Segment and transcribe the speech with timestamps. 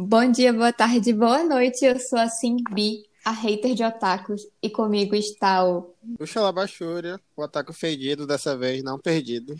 [0.00, 1.84] Bom dia, boa tarde, boa noite.
[1.84, 5.92] Eu sou a Simbi, a hater de otakus, e comigo está o.
[6.20, 9.56] O Xalabachúria, o otaku fedido dessa vez, não perdido.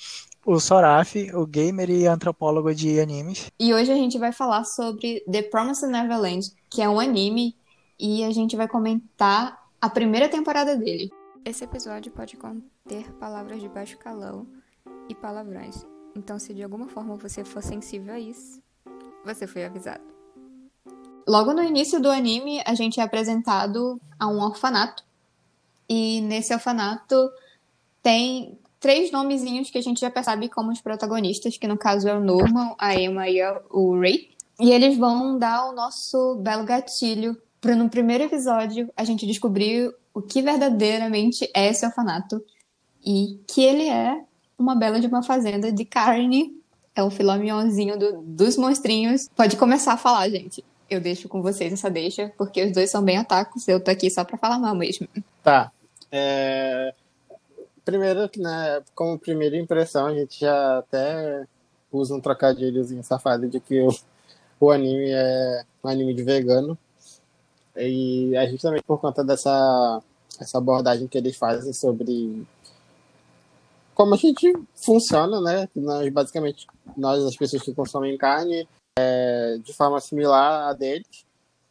[0.47, 3.51] O Soraf, o gamer e antropólogo de animes.
[3.59, 7.57] E hoje a gente vai falar sobre The Promised Neverland, que é um anime,
[7.99, 11.11] e a gente vai comentar a primeira temporada dele.
[11.45, 14.47] Esse episódio pode conter palavras de baixo calão
[15.09, 15.85] e palavrões.
[16.15, 18.63] Então, se de alguma forma você for sensível a isso,
[19.25, 20.18] você foi avisado.
[21.29, 25.05] Logo no início do anime, a gente é apresentado a um orfanato.
[25.87, 27.31] E nesse orfanato
[28.03, 32.15] tem três nomezinhos que a gente já percebe como os protagonistas, que no caso é
[32.15, 34.31] o Norman, a Emma e o Ray.
[34.59, 39.95] E eles vão dar o nosso belo gatilho para no primeiro episódio a gente descobrir
[40.15, 42.43] o que verdadeiramente é esse orfanato
[43.05, 44.19] e que ele é
[44.59, 46.57] uma bela de uma fazenda de carne.
[46.95, 49.29] É o mignonzinho do, dos monstrinhos.
[49.37, 53.03] Pode começar a falar, gente eu deixo com vocês essa deixa, porque os dois são
[53.03, 55.07] bem atacos, eu tô aqui só pra falar mal mesmo.
[55.43, 55.71] Tá.
[56.11, 56.95] É...
[57.85, 61.47] Primeiro, né, como primeira impressão, a gente já até
[61.91, 63.89] usa um trocadilhozinho safado de que o,
[64.61, 66.77] o anime é um anime de vegano.
[67.77, 70.03] E a gente também, por conta dessa
[70.41, 72.47] essa abordagem que eles fazem sobre
[73.95, 75.69] como a gente funciona, né?
[75.75, 78.69] Nós, basicamente, nós, as pessoas que consomem carne,
[78.99, 81.25] é, de forma similar a deles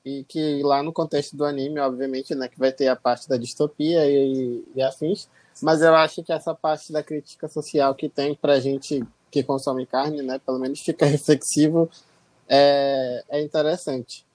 [0.05, 3.35] e que lá no contexto do anime, obviamente, né, que vai ter a parte da
[3.35, 5.27] distopia e, e afins,
[5.61, 9.85] mas eu acho que essa parte da crítica social que tem pra gente que consome
[9.85, 11.89] carne, né, pelo menos fica reflexivo,
[12.47, 14.25] é, é interessante.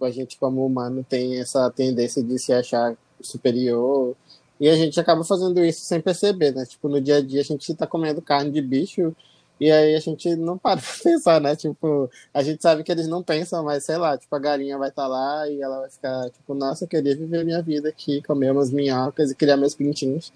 [0.00, 4.16] A gente, como humano, tem essa tendência de se achar superior
[4.58, 6.64] e a gente acaba fazendo isso sem perceber, né?
[6.64, 9.14] Tipo, no dia a dia a gente tá comendo carne de bicho
[9.60, 11.56] e aí a gente não para pra pensar, né?
[11.56, 14.88] Tipo, a gente sabe que eles não pensam, mas sei lá, tipo, a galinha vai
[14.88, 18.22] estar tá lá e ela vai ficar, tipo, nossa, eu queria viver minha vida aqui,
[18.22, 20.32] comer umas minhocas e criar meus pintinhos.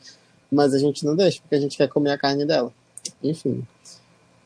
[0.50, 2.72] Mas a gente não deixa, porque a gente quer comer a carne dela.
[3.22, 3.66] Enfim.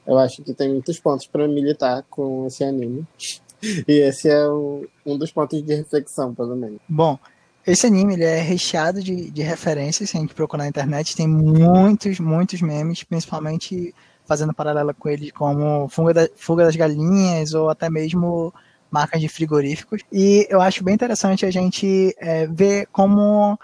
[0.07, 3.07] Eu acho que tem muitos pontos para militar com esse anime.
[3.89, 6.79] E esse é o, um dos pontos de reflexão, pelo menos.
[6.87, 7.19] Bom,
[7.67, 10.11] esse anime ele é recheado de, de referências.
[10.11, 13.95] Se a gente procurar na internet, tem muitos, muitos memes, principalmente
[14.27, 18.53] fazendo paralela com ele como fuga, da, fuga das galinhas ou até mesmo
[18.91, 20.03] marcas de frigoríficos.
[20.13, 23.59] E eu acho bem interessante a gente é, ver como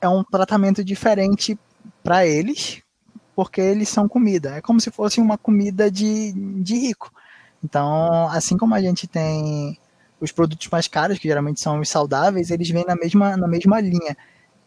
[0.00, 1.58] é um tratamento diferente
[2.02, 2.82] para eles,
[3.34, 4.56] porque eles são comida.
[4.56, 6.32] É como se fosse uma comida de,
[6.62, 7.12] de rico.
[7.62, 9.78] Então, assim como a gente tem
[10.20, 13.80] os produtos mais caros, que geralmente são os saudáveis, eles vêm na mesma, na mesma
[13.80, 14.16] linha.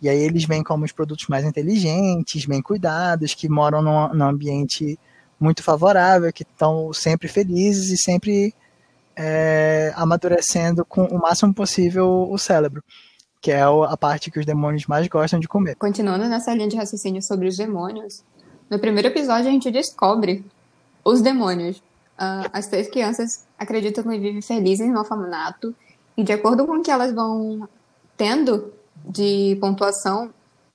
[0.01, 4.99] E aí eles vêm como os produtos mais inteligentes, bem cuidados, que moram num, ambiente
[5.41, 8.53] muito favorável, que estão sempre felizes e sempre
[9.15, 12.83] é, amadurecendo com o máximo possível o cérebro,
[13.41, 15.75] que é a parte que os demônios mais gostam de comer.
[15.75, 18.23] Continuando nessa linha de raciocínio sobre os demônios,
[18.69, 20.45] no primeiro episódio a gente descobre
[21.03, 21.77] os demônios.
[21.77, 25.75] Uh, as três crianças acreditam que vivem felizes no orfanato
[26.15, 27.67] e de acordo com o que elas vão
[28.15, 28.71] tendo
[29.03, 30.31] de pontuação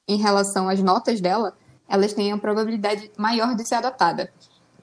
[0.08, 1.56] em relação às notas dela,
[1.88, 4.32] elas têm a probabilidade maior de ser adotada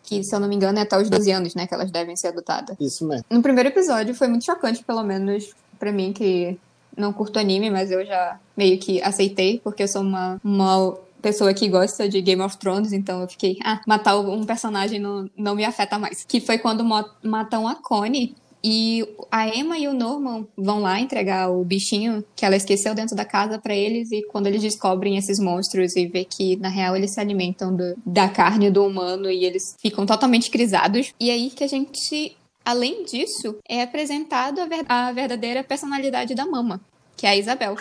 [0.04, 2.16] que, se eu não me engano, é até os 12 anos, né, que elas devem
[2.16, 2.76] ser adotadas.
[2.80, 3.26] Isso mesmo.
[3.30, 6.58] No primeiro episódio foi muito chocante, pelo menos para mim, que
[6.96, 11.54] não curto anime, mas eu já meio que aceitei, porque eu sou uma, uma pessoa
[11.54, 15.56] que gosta de Game of Thrones, então eu fiquei, ah, matar um personagem não, não
[15.56, 16.24] me afeta mais.
[16.24, 16.84] Que foi quando
[17.24, 22.46] matam a Connie e a Emma e o Norman vão lá entregar o bichinho que
[22.46, 24.10] ela esqueceu dentro da casa para eles.
[24.12, 27.94] E quando eles descobrem esses monstros e vê que, na real, eles se alimentam do,
[28.06, 31.14] da carne do humano e eles ficam totalmente crisados.
[31.20, 36.46] E aí que a gente, além disso, é apresentado a, ver, a verdadeira personalidade da
[36.46, 36.80] mama,
[37.18, 37.76] que é a Isabel.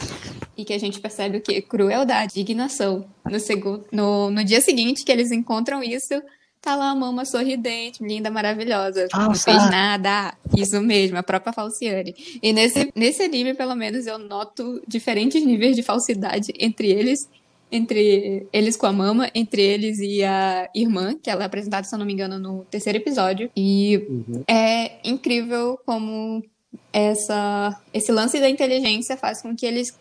[0.56, 1.62] E que a gente percebe o que?
[1.62, 3.06] Crueldade, indignação.
[3.24, 6.20] No, segundo, no, no dia seguinte que eles encontram isso
[6.62, 9.08] Tá lá a mama sorridente, linda, maravilhosa.
[9.10, 9.26] Falsa.
[9.26, 10.32] Não fez nada.
[10.56, 12.14] Isso mesmo, a própria Falciane.
[12.40, 17.28] E nesse, nesse anime, pelo menos, eu noto diferentes níveis de falsidade entre eles.
[17.70, 21.92] Entre eles com a mama, entre eles e a irmã, que ela é apresentada, se
[21.92, 23.50] eu não me engano, no terceiro episódio.
[23.56, 24.44] E uhum.
[24.46, 26.44] é incrível como
[26.92, 29.98] essa, esse lance da inteligência faz com que eles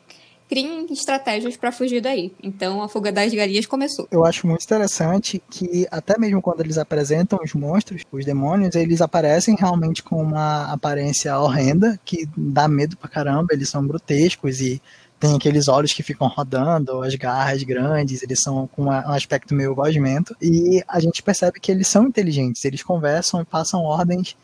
[0.52, 2.34] criem estratégias para fugir daí.
[2.44, 4.06] Então a fuga das galinhas começou.
[4.12, 9.00] Eu acho muito interessante que até mesmo quando eles apresentam os monstros, os demônios, eles
[9.00, 14.82] aparecem realmente com uma aparência horrenda que dá medo pra caramba, eles são grotescos e
[15.18, 19.76] tem aqueles olhos que ficam rodando, as garras grandes, eles são com um aspecto meio
[19.76, 24.36] gosmento, e a gente percebe que eles são inteligentes, eles conversam e passam ordens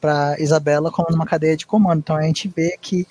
[0.00, 2.00] para Isabela como numa cadeia de comando.
[2.00, 3.06] Então a gente vê que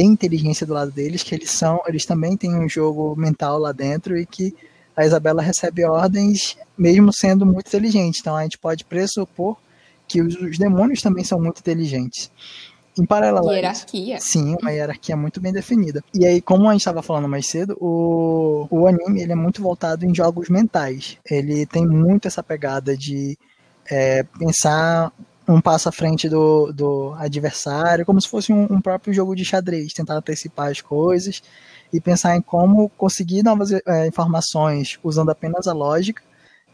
[0.00, 3.70] tem inteligência do lado deles, que eles são, eles também têm um jogo mental lá
[3.70, 4.54] dentro e que
[4.96, 8.20] a Isabela recebe ordens mesmo sendo muito inteligente.
[8.20, 9.58] Então a gente pode pressupor
[10.08, 12.30] que os, os demônios também são muito inteligentes.
[12.98, 14.18] Em paralelo hierarquia.
[14.18, 16.02] Sim, uma hierarquia muito bem definida.
[16.14, 19.60] E aí, como a gente estava falando mais cedo, o, o anime ele é muito
[19.60, 21.18] voltado em jogos mentais.
[21.30, 23.36] Ele tem muito essa pegada de
[23.84, 25.12] é, pensar
[25.50, 29.44] um passo à frente do, do adversário, como se fosse um, um, próprio jogo de
[29.44, 31.42] xadrez, tentar antecipar as coisas
[31.92, 36.22] e pensar em como conseguir novas é, informações usando apenas a lógica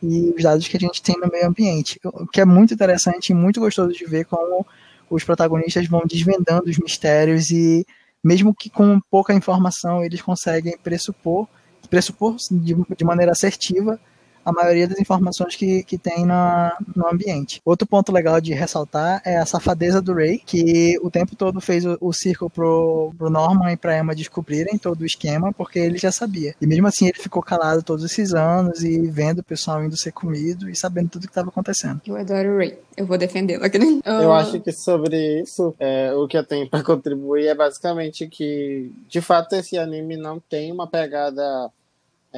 [0.03, 1.99] e os dados que a gente tem no meio ambiente.
[2.05, 4.67] O que é muito interessante e muito gostoso de ver como
[5.09, 7.87] os protagonistas vão desvendando os mistérios e
[8.23, 11.49] mesmo que com pouca informação eles conseguem pressupor,
[11.89, 13.99] pressupor de, de maneira assertiva
[14.47, 17.61] a maioria das informações que, que tem na, no ambiente.
[17.65, 21.85] Outro ponto legal de ressaltar é a safadeza do Ray, que o tempo todo fez
[21.85, 25.99] o, o círculo pro, pro Norman e pra Emma descobrirem todo o esquema, porque ele
[25.99, 26.55] já sabia.
[26.61, 30.13] E mesmo assim ele ficou calado todos esses anos e vendo o pessoal indo ser
[30.13, 32.01] comido e sabendo tudo que estava acontecendo.
[32.07, 32.79] Eu adoro o Ray.
[32.97, 34.01] Eu vou defendê-lo aqui.
[34.05, 38.91] Eu acho que sobre isso, é, o que eu tenho para contribuir é basicamente que,
[39.09, 41.71] de fato, esse anime não tem uma pegada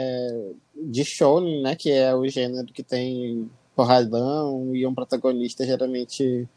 [0.01, 6.49] é, de shonen, né, que é o gênero que tem porradão e um protagonista geralmente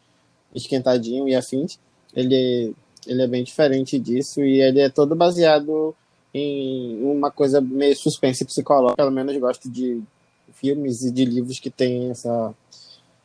[0.53, 1.79] esquentadinho e afins.
[2.15, 2.75] Ele,
[3.07, 5.95] ele é bem diferente disso e ele é todo baseado
[6.31, 8.97] em uma coisa meio suspense psicológica.
[8.97, 9.99] Pelo menos gosto de
[10.53, 12.53] filmes e de livros que tem essa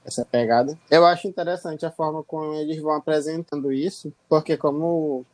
[0.03, 0.79] essa pegada.
[0.89, 5.27] Eu acho interessante a forma como eles vão apresentando isso, porque como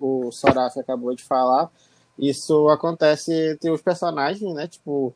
[0.00, 1.68] o Soraf acabou de falar,
[2.20, 4.68] isso acontece entre os personagens, né?
[4.68, 5.14] Tipo,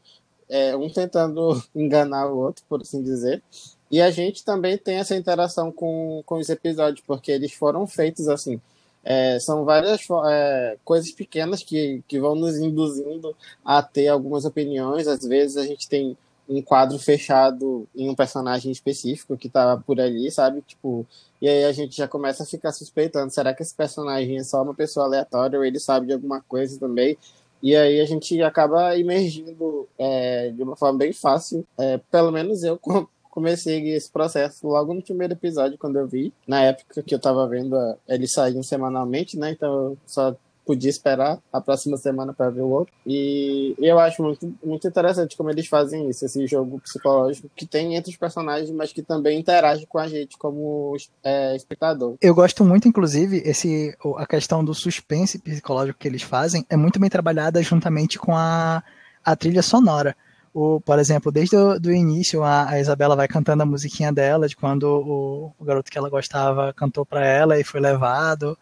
[0.49, 3.43] é, um tentando enganar o outro, por assim dizer.
[3.91, 8.29] E a gente também tem essa interação com, com os episódios, porque eles foram feitos
[8.29, 8.61] assim.
[9.05, 15.07] É, são várias é, coisas pequenas que, que vão nos induzindo a ter algumas opiniões.
[15.07, 16.17] Às vezes a gente tem
[16.49, 20.63] um quadro fechado em um personagem específico que tá por ali, sabe?
[20.63, 21.07] Tipo,
[21.41, 24.63] e aí a gente já começa a ficar suspeitando, será que esse personagem é só
[24.63, 27.17] uma pessoa aleatória ou ele sabe de alguma coisa também?
[27.63, 31.67] E aí a gente acaba emergindo é, de uma forma bem fácil.
[31.79, 32.79] É, pelo menos eu
[33.31, 36.33] comecei esse processo logo no primeiro episódio, quando eu vi.
[36.47, 37.75] Na época que eu tava vendo,
[38.07, 39.51] eles saíam semanalmente, né?
[39.51, 42.93] Então eu só podia esperar a próxima semana para ver o outro.
[43.07, 47.95] E eu acho muito, muito interessante como eles fazem isso, esse jogo psicológico que tem
[47.95, 52.17] entre os personagens, mas que também interage com a gente como é, espectador.
[52.21, 56.99] Eu gosto muito, inclusive, esse a questão do suspense psicológico que eles fazem é muito
[56.99, 58.83] bem trabalhada juntamente com a,
[59.25, 60.17] a trilha sonora.
[60.53, 64.47] O, por exemplo, desde o do início, a, a, Isabela vai cantando a musiquinha dela,
[64.47, 68.57] de quando o, o garoto que ela gostava cantou para ela e foi levado.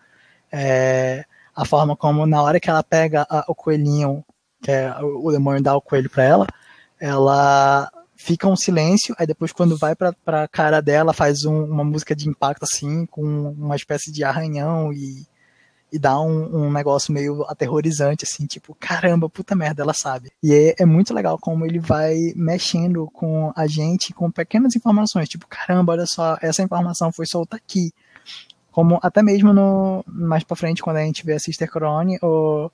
[0.50, 4.25] É, a forma como na hora que ela pega a, o coelhinho,
[4.62, 6.46] que é o, o demônio dá o coelho para ela,
[7.00, 11.82] ela fica um silêncio, aí depois quando vai pra, pra cara dela faz um, uma
[11.82, 15.26] música de impacto assim, com uma espécie de arranhão e,
[15.93, 20.31] e dá um, um, negócio meio aterrorizante, assim, tipo, caramba, puta merda, ela sabe.
[20.43, 25.28] E é, é, muito legal como ele vai mexendo com a gente com pequenas informações,
[25.28, 27.93] tipo, caramba, olha só, essa informação foi solta aqui
[28.72, 32.70] como até mesmo no mais para frente quando a gente vê a Sister Crone, o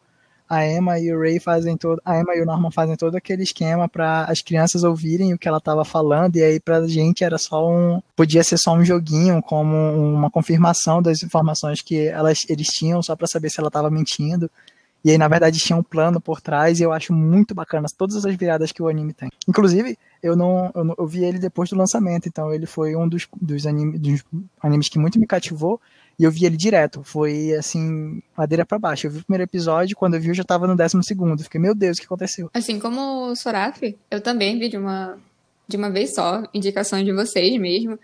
[0.49, 3.43] a Emma e o Ray fazem todo, a Emma e o Norman fazem todo aquele
[3.43, 7.37] esquema para as crianças ouvirem o que ela estava falando e aí pra gente era
[7.37, 12.69] só um, podia ser só um joguinho, como uma confirmação das informações que elas eles
[12.69, 14.51] tinham só para saber se ela estava mentindo.
[15.05, 18.25] E aí, na verdade, tinha um plano por trás, e eu acho muito bacana todas
[18.25, 19.31] as viradas que o anime tem.
[19.47, 23.09] Inclusive, eu não, eu, não, eu vi ele depois do lançamento, então ele foi um
[23.09, 24.25] dos, dos, anime, dos
[24.61, 25.81] animes que muito me cativou,
[26.19, 27.03] e eu vi ele direto.
[27.05, 29.07] Foi assim, madeira para baixo.
[29.07, 31.45] Eu vi o primeiro episódio, quando eu vi, eu já tava no décimo segundo.
[31.45, 32.51] Fiquei, meu Deus, o que aconteceu?
[32.53, 35.17] Assim como o Soraf, eu também vi de uma,
[35.69, 37.97] de uma vez só, indicação de vocês mesmo.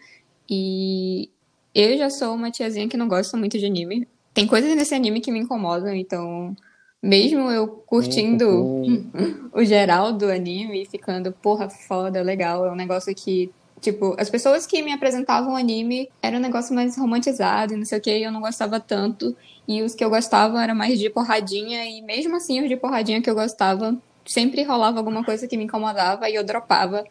[0.49, 1.29] E
[1.75, 4.07] eu já sou uma tiazinha que não gosta muito de anime.
[4.33, 6.57] Tem coisas nesse anime que me incomodam, então
[7.04, 9.50] mesmo eu curtindo uhum.
[9.52, 14.30] o geral do anime e ficando, porra, foda, legal, é um negócio que, tipo, as
[14.30, 18.00] pessoas que me apresentavam o anime era um negócio mais romantizado e não sei o
[18.00, 19.37] que, eu não gostava tanto.
[19.68, 23.20] E os que eu gostava era mais de porradinha, e mesmo assim, os de porradinha
[23.20, 23.94] que eu gostava,
[24.25, 27.04] sempre rolava alguma coisa que me incomodava e eu dropava.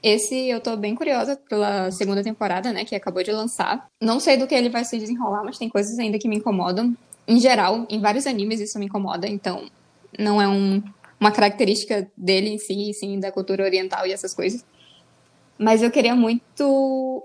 [0.00, 3.88] Esse eu tô bem curiosa pela segunda temporada, né, que acabou de lançar.
[4.00, 6.96] Não sei do que ele vai se desenrolar, mas tem coisas ainda que me incomodam
[7.26, 9.70] em geral, em vários animes isso me incomoda, então
[10.18, 10.82] não é um,
[11.18, 14.64] uma característica dele em si, sim, da cultura oriental e essas coisas.
[15.58, 17.22] Mas eu queria muito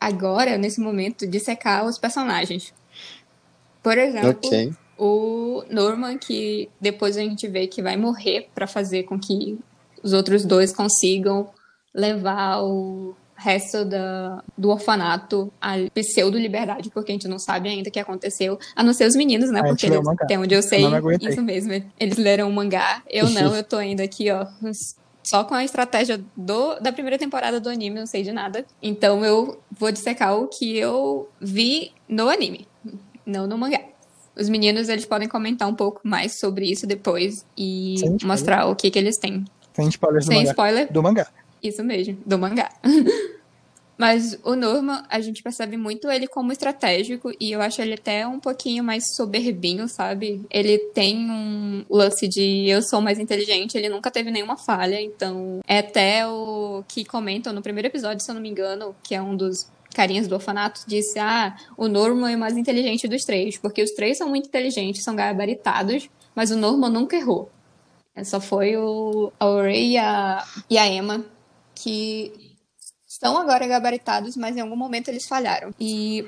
[0.00, 2.72] agora, nesse momento, dissecar os personagens.
[3.82, 4.72] Por exemplo, Ok.
[4.98, 9.58] o Norman, que depois a gente vê que vai morrer para fazer com que
[10.02, 11.50] os outros dois consigam
[11.92, 17.92] levar o resto da, do orfanato à pseudo-liberdade, porque a gente não sabe ainda o
[17.92, 19.60] que aconteceu, a não ser os meninos, né?
[19.60, 21.28] A gente Porque eles, até onde eu sei, aguentei.
[21.28, 24.46] isso mesmo, eles leram o mangá, eu não, eu tô ainda aqui, ó,
[25.22, 28.64] só com a estratégia do, da primeira temporada do anime, não sei de nada.
[28.82, 32.66] Então eu vou dissecar o que eu vi no anime,
[33.26, 33.80] não no mangá.
[34.38, 38.26] Os meninos, eles podem comentar um pouco mais sobre isso depois e Sem spoiler.
[38.26, 39.44] mostrar o que que eles têm.
[39.74, 40.50] Sem spoilers do Sem mangá.
[40.50, 41.26] spoiler, Do mangá.
[41.68, 42.70] Isso mesmo, do mangá.
[43.98, 48.26] Mas o Norman, a gente percebe muito ele como estratégico e eu acho ele até
[48.26, 50.44] um pouquinho mais soberbinho, sabe?
[50.50, 55.60] Ele tem um lance de eu sou mais inteligente, ele nunca teve nenhuma falha, então
[55.66, 59.22] é até o que comentam no primeiro episódio, se eu não me engano, que é
[59.22, 63.56] um dos carinhas do orfanato, disse: Ah, o Norman é o mais inteligente dos três,
[63.56, 67.50] porque os três são muito inteligentes, são gabaritados, mas o Norman nunca errou.
[68.24, 71.24] Só foi o a Ray e a, e a Emma
[71.76, 72.56] que
[73.06, 75.72] estão agora gabaritados, mas em algum momento eles falharam.
[75.78, 76.26] E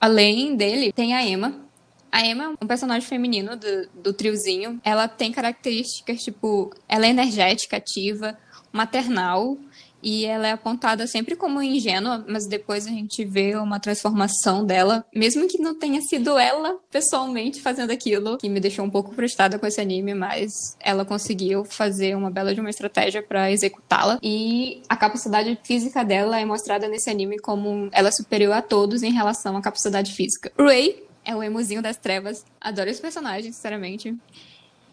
[0.00, 1.68] além dele, tem a Emma.
[2.10, 4.80] A Emma é um personagem feminino do, do triozinho.
[4.82, 8.38] Ela tem características tipo, ela é energética, ativa,
[8.72, 9.58] maternal.
[10.02, 15.04] E ela é apontada sempre como ingênua, mas depois a gente vê uma transformação dela,
[15.14, 19.58] mesmo que não tenha sido ela pessoalmente fazendo aquilo, que me deixou um pouco frustrada
[19.58, 24.18] com esse anime, mas ela conseguiu fazer uma bela de uma estratégia para executá-la.
[24.22, 29.02] E a capacidade física dela é mostrada nesse anime como ela é superior a todos
[29.02, 30.52] em relação à capacidade física.
[30.58, 34.16] Ray é o emozinho das trevas, adoro esse personagem, sinceramente.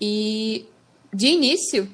[0.02, 0.66] E
[1.14, 1.90] de início,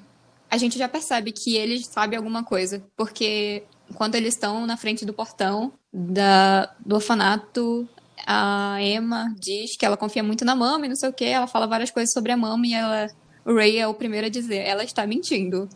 [0.51, 3.63] a gente já percebe que ele sabe alguma coisa, porque
[3.95, 7.87] quando eles estão na frente do portão da, do orfanato,
[8.27, 11.47] a Emma diz que ela confia muito na mama e não sei o que, ela
[11.47, 13.07] fala várias coisas sobre a mama e ela,
[13.45, 15.69] o Ray é o primeiro a dizer, ela está mentindo.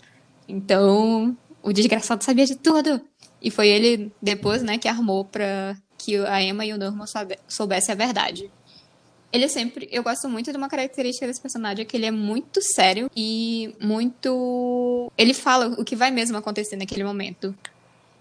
[0.45, 2.99] Então, o desgraçado sabia de tudo.
[3.41, 7.05] E foi ele depois, né, que armou pra que a Emma e o Norman
[7.47, 8.51] soubessem a verdade.
[9.31, 9.87] Ele sempre.
[9.91, 13.75] Eu gosto muito de uma característica desse personagem, é que ele é muito sério e
[13.81, 15.11] muito.
[15.17, 17.55] Ele fala o que vai mesmo acontecer naquele momento.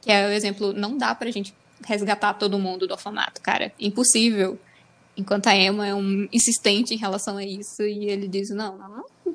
[0.01, 1.55] Que é o exemplo, não dá pra gente
[1.87, 3.73] resgatar todo mundo do orfanato, cara.
[3.79, 4.59] Impossível.
[5.17, 8.89] Enquanto a Emma é um insistente em relação a isso, e ele diz, não, não,
[8.89, 9.35] não.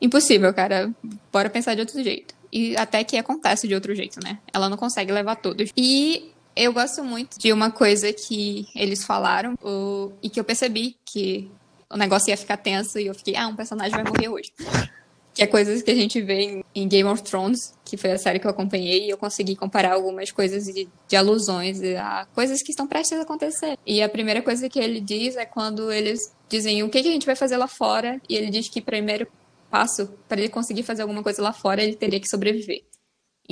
[0.00, 0.92] Impossível, cara.
[1.32, 2.34] Bora pensar de outro jeito.
[2.52, 4.38] E até que acontece de outro jeito, né?
[4.52, 5.70] Ela não consegue levar todos.
[5.76, 10.96] E eu gosto muito de uma coisa que eles falaram o- e que eu percebi
[11.04, 11.50] que
[11.92, 14.52] o negócio ia ficar tenso e eu fiquei, ah, um personagem vai morrer hoje.
[15.32, 18.18] Que é coisas que a gente vê em, em Game of Thrones, que foi a
[18.18, 22.60] série que eu acompanhei, e eu consegui comparar algumas coisas de, de alusões a coisas
[22.64, 23.78] que estão prestes a acontecer.
[23.86, 27.12] E a primeira coisa que ele diz é quando eles dizem o que, que a
[27.12, 29.28] gente vai fazer lá fora, e ele diz que primeiro
[29.70, 32.82] passo para ele conseguir fazer alguma coisa lá fora, ele teria que sobreviver.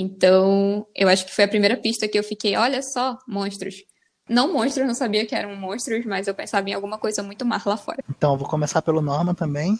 [0.01, 3.83] Então, eu acho que foi a primeira pista que eu fiquei, olha só, monstros.
[4.29, 7.61] Não monstros, não sabia que eram monstros, mas eu pensava em alguma coisa muito má
[7.65, 8.01] lá fora.
[8.09, 9.77] Então, vou começar pelo Norman também.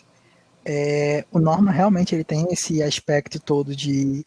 [0.65, 4.25] É, o Norman realmente ele tem esse aspecto todo de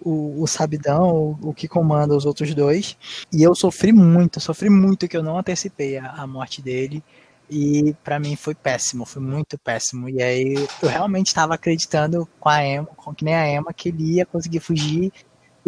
[0.00, 1.08] o, o sabidão,
[1.40, 2.96] o, o que comanda os outros dois.
[3.32, 7.00] E eu sofri muito, sofri muito que eu não antecipei a, a morte dele.
[7.48, 10.08] E pra mim foi péssimo, foi muito péssimo.
[10.08, 13.90] E aí eu realmente estava acreditando com a Emma, com que nem a Emma, que
[13.90, 15.12] ele ia conseguir fugir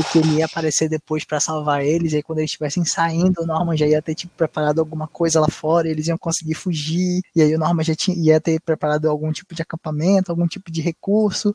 [0.00, 2.12] e que ele ia aparecer depois pra salvar eles.
[2.12, 5.40] E aí quando eles estivessem saindo, o Norman já ia ter tipo, preparado alguma coisa
[5.40, 7.20] lá fora, eles iam conseguir fugir.
[7.36, 10.70] E aí o Norman já tinha, ia ter preparado algum tipo de acampamento, algum tipo
[10.70, 11.52] de recurso,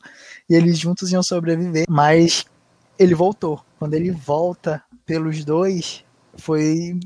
[0.48, 1.86] e eles juntos iam sobreviver.
[1.88, 2.44] Mas
[2.98, 3.60] ele voltou.
[3.78, 6.04] Quando ele volta pelos dois,
[6.36, 6.98] foi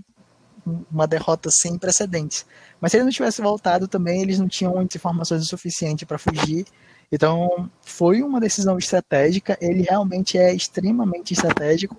[0.91, 2.45] uma derrota sem precedentes.
[2.81, 6.67] Mas se ele não tivesse voltado também, eles não tinham informações o suficiente para fugir.
[7.13, 9.59] Então, foi uma decisão estratégica.
[9.61, 11.97] Ele realmente é extremamente estratégico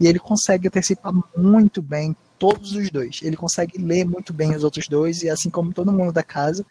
[0.00, 3.20] e ele consegue antecipar muito bem todos os dois.
[3.22, 6.64] Ele consegue ler muito bem os outros dois, e assim como todo mundo da casa.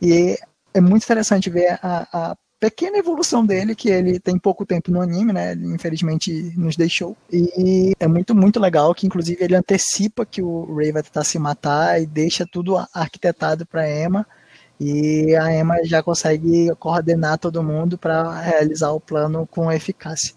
[0.00, 0.36] E
[0.74, 5.00] é muito interessante ver a, a pequena evolução dele, que ele tem pouco tempo no
[5.00, 5.52] anime, né?
[5.52, 7.16] Ele infelizmente nos deixou.
[7.32, 11.38] E é muito, muito legal que, inclusive, ele antecipa que o Ray vai tentar se
[11.38, 14.26] matar e deixa tudo arquitetado para Emma.
[14.80, 20.34] E a Emma já consegue coordenar todo mundo para realizar o plano com eficácia.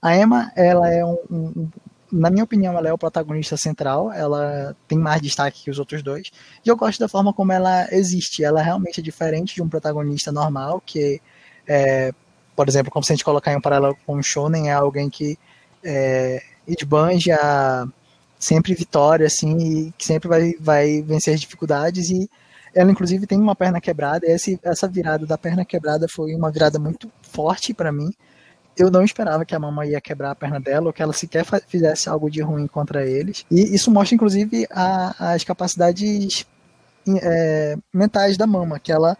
[0.00, 1.68] A Emma, ela é um, um,
[2.12, 4.12] na minha opinião, ela é o protagonista central.
[4.12, 6.30] Ela tem mais destaque que os outros dois.
[6.64, 8.44] E eu gosto da forma como ela existe.
[8.44, 11.20] Ela realmente é diferente de um protagonista normal, que
[11.66, 12.12] é,
[12.54, 15.08] por exemplo, como se a gente colocar em um paralelo com o Shonen, é alguém
[15.08, 15.38] que
[15.82, 17.38] é, esbanja
[18.38, 22.30] sempre vitória, assim, e que sempre vai, vai vencer as dificuldades e
[22.74, 26.50] ela inclusive tem uma perna quebrada, e esse, essa virada da perna quebrada foi uma
[26.50, 28.10] virada muito forte para mim.
[28.76, 31.44] Eu não esperava que a mamãe ia quebrar a perna dela, ou que ela sequer
[31.66, 33.44] fizesse algo de ruim contra eles.
[33.50, 36.46] E isso mostra, inclusive, a, as capacidades
[37.20, 39.16] é, mentais da mama, que ela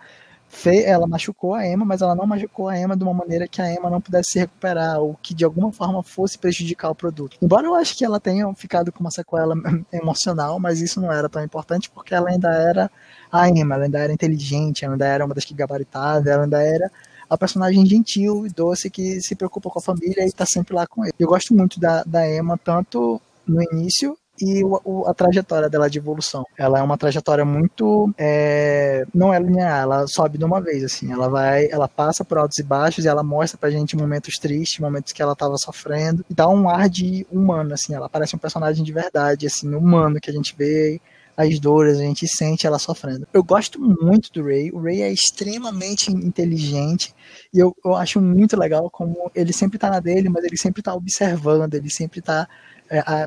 [0.49, 3.61] fez, ela machucou a Emma, mas ela não machucou a Emma de uma maneira que
[3.61, 7.37] a Emma não pudesse se recuperar ou que de alguma forma fosse prejudicar o produto.
[7.41, 9.55] Embora eu acho que ela tenha ficado com uma sequela
[9.93, 12.91] emocional, mas isso não era tão importante porque ela ainda era
[13.31, 16.63] a Emma, ela ainda era inteligente, ela ainda era uma das que gabaritava, ela ainda
[16.63, 16.91] era
[17.29, 20.87] a personagem gentil e doce que se preocupa com a família e tá sempre lá
[20.87, 21.13] com ele.
[21.19, 25.89] Eu gosto muito da, da Emma, tanto no início e o, o, a trajetória dela
[25.89, 26.45] de evolução.
[26.57, 28.13] Ela é uma trajetória muito.
[28.17, 31.13] É, não é linear, ela sobe de uma vez, assim.
[31.13, 34.79] Ela vai, ela passa por altos e baixos e ela mostra pra gente momentos tristes,
[34.79, 36.25] momentos que ela tava sofrendo.
[36.29, 37.95] E dá um ar de humano, assim.
[37.95, 41.01] Ela parece um personagem de verdade, assim, humano que a gente vê
[41.39, 43.25] as dores, a gente sente ela sofrendo.
[43.33, 44.73] Eu gosto muito do Ray.
[44.73, 47.15] O Ray é extremamente inteligente
[47.55, 50.83] e eu, eu acho muito legal como ele sempre tá na dele, mas ele sempre
[50.83, 52.49] tá observando, ele sempre tá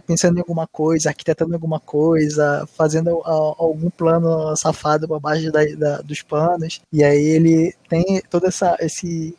[0.05, 6.01] pensando em alguma coisa, arquitetando alguma coisa, fazendo algum plano safado por baixo da, da,
[6.01, 6.81] dos panos.
[6.91, 9.35] E aí ele tem todo essa, esse,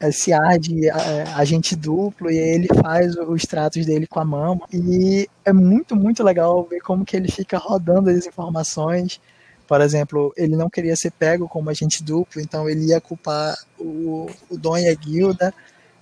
[0.00, 0.90] esse ar de
[1.36, 4.66] agente duplo e aí ele faz os tratos dele com a mama.
[4.72, 9.20] E é muito, muito legal ver como que ele fica rodando as informações.
[9.66, 14.26] Por exemplo, ele não queria ser pego como agente duplo, então ele ia culpar o,
[14.48, 15.52] o Don e a Guilda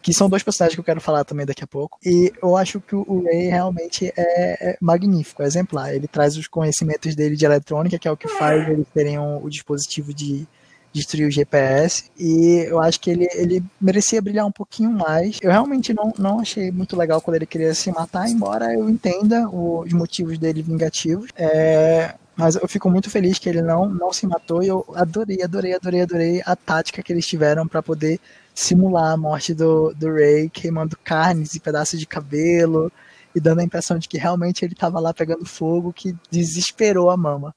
[0.06, 1.98] que são dois personagens que eu quero falar também daqui a pouco.
[2.06, 5.92] E eu acho que o Ray realmente é, é magnífico, é exemplar.
[5.92, 9.44] Ele traz os conhecimentos dele de eletrônica, que é o que faz eles terem um,
[9.44, 10.46] o dispositivo de
[10.92, 15.40] destruir o GPS e eu acho que ele, ele merecia brilhar um pouquinho mais.
[15.42, 19.48] Eu realmente não, não achei muito legal quando ele queria se matar, embora eu entenda
[19.48, 21.30] os motivos dele vingativos.
[21.36, 25.42] É, mas eu fico muito feliz que ele não, não se matou e eu adorei,
[25.42, 28.20] adorei, adorei, adorei a tática que eles tiveram para poder
[28.56, 32.90] simular a morte do, do Ray, queimando carnes e pedaços de cabelo
[33.34, 37.16] e dando a impressão de que realmente ele estava lá pegando fogo, que desesperou a
[37.18, 37.54] mama.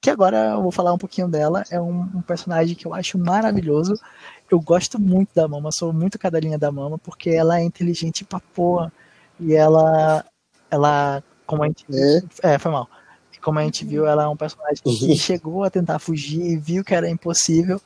[0.00, 1.62] Que agora eu vou falar um pouquinho dela.
[1.70, 3.94] É um, um personagem que eu acho maravilhoso.
[4.50, 8.40] Eu gosto muito da mama, sou muito cadelinha da mama, porque ela é inteligente pra
[8.40, 8.90] porra.
[9.38, 10.24] E ela,
[10.70, 11.84] ela como a gente.
[12.42, 12.88] É, é foi mal.
[13.42, 16.82] Como a gente viu, ela é um personagem que chegou a tentar fugir e viu
[16.82, 17.78] que era impossível,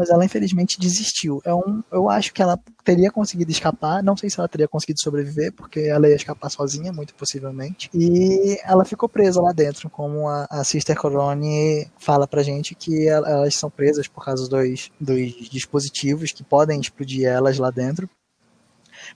[0.00, 1.42] mas ela infelizmente desistiu.
[1.44, 4.98] É um, eu acho que ela teria conseguido escapar, não sei se ela teria conseguido
[4.98, 7.90] sobreviver, porque ela ia escapar sozinha, muito possivelmente.
[7.92, 13.06] E ela ficou presa lá dentro, como a, a Sister Corone fala pra gente que
[13.06, 18.08] elas são presas por causa dos, dos dispositivos que podem explodir elas lá dentro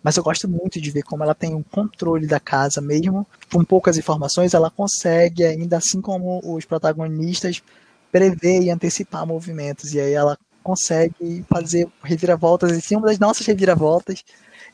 [0.02, 3.62] mas eu gosto muito de ver como ela tem um controle da casa, mesmo com
[3.62, 7.62] poucas informações, ela consegue, ainda assim como os protagonistas,
[8.10, 14.24] prever e antecipar movimentos, e aí ela consegue fazer reviravoltas em cima das nossas reviravoltas.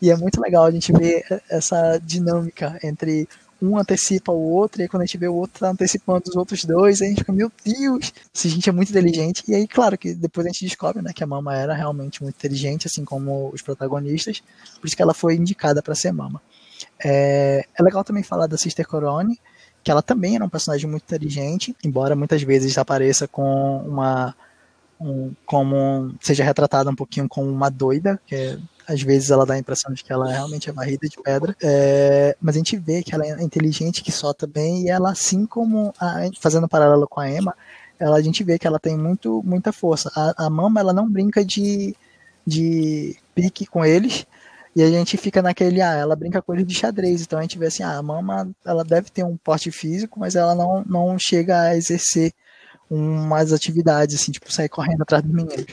[0.01, 3.29] E é muito legal a gente ver essa dinâmica entre
[3.61, 6.37] um antecipa o outro, e aí quando a gente vê o outro tá antecipando os
[6.37, 9.45] outros dois, a gente fica, meu Deus, se a gente é muito inteligente.
[9.47, 12.37] E aí, claro, que depois a gente descobre né, que a Mama era realmente muito
[12.37, 14.43] inteligente, assim como os protagonistas,
[14.81, 16.41] por isso que ela foi indicada para ser Mama.
[17.05, 19.39] É, é legal também falar da Sister Corone,
[19.85, 24.35] que ela também era um personagem muito inteligente, embora muitas vezes apareça com uma
[25.01, 29.55] um, como seja retratada um pouquinho como uma doida, que é, às vezes ela dá
[29.55, 33.03] a impressão de que ela realmente é varrida de pedra, é, mas a gente vê
[33.03, 37.21] que ela é inteligente, que solta bem, e ela, assim como, a, fazendo paralelo com
[37.21, 37.55] a Emma,
[37.99, 40.11] ela, a gente vê que ela tem muito, muita força.
[40.15, 41.95] A, a Mama, ela não brinca de,
[42.47, 44.27] de pique com eles,
[44.75, 47.59] e a gente fica naquele, ah, ela brinca com eles de xadrez, então a gente
[47.59, 51.19] vê assim, ah, a Mama, ela deve ter um porte físico, mas ela não, não
[51.19, 52.33] chega a exercer
[52.91, 55.67] umas atividades, assim, tipo, sair correndo atrás dos meninos.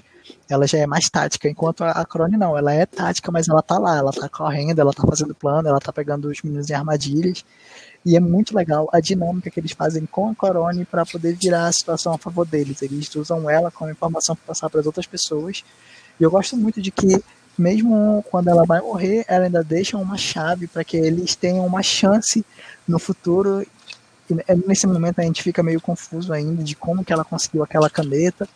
[0.47, 3.61] Ela já é mais tática, enquanto a, a Crone não, ela é tática, mas ela
[3.61, 6.73] tá lá, ela tá correndo, ela tá fazendo plano, ela tá pegando os meninos em
[6.73, 7.43] armadilhas.
[8.05, 11.67] E é muito legal a dinâmica que eles fazem com a Corone para poder virar
[11.67, 12.81] a situação a favor deles.
[12.81, 15.63] Eles usam ela como informação para passar para as outras pessoas.
[16.19, 17.21] E eu gosto muito de que,
[17.57, 21.83] mesmo quando ela vai morrer, ela ainda deixa uma chave para que eles tenham uma
[21.83, 22.45] chance
[22.87, 23.65] no futuro
[24.67, 28.47] nesse momento a gente fica meio confuso ainda de como que ela conseguiu aquela caneta,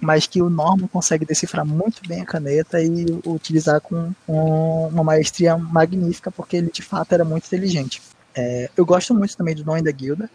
[0.00, 5.56] mas que o Norman consegue decifrar muito bem a caneta e utilizar com uma maestria
[5.56, 8.00] magnífica, porque ele de fato era muito inteligente.
[8.34, 10.30] É, eu gosto muito também do nome da guilda.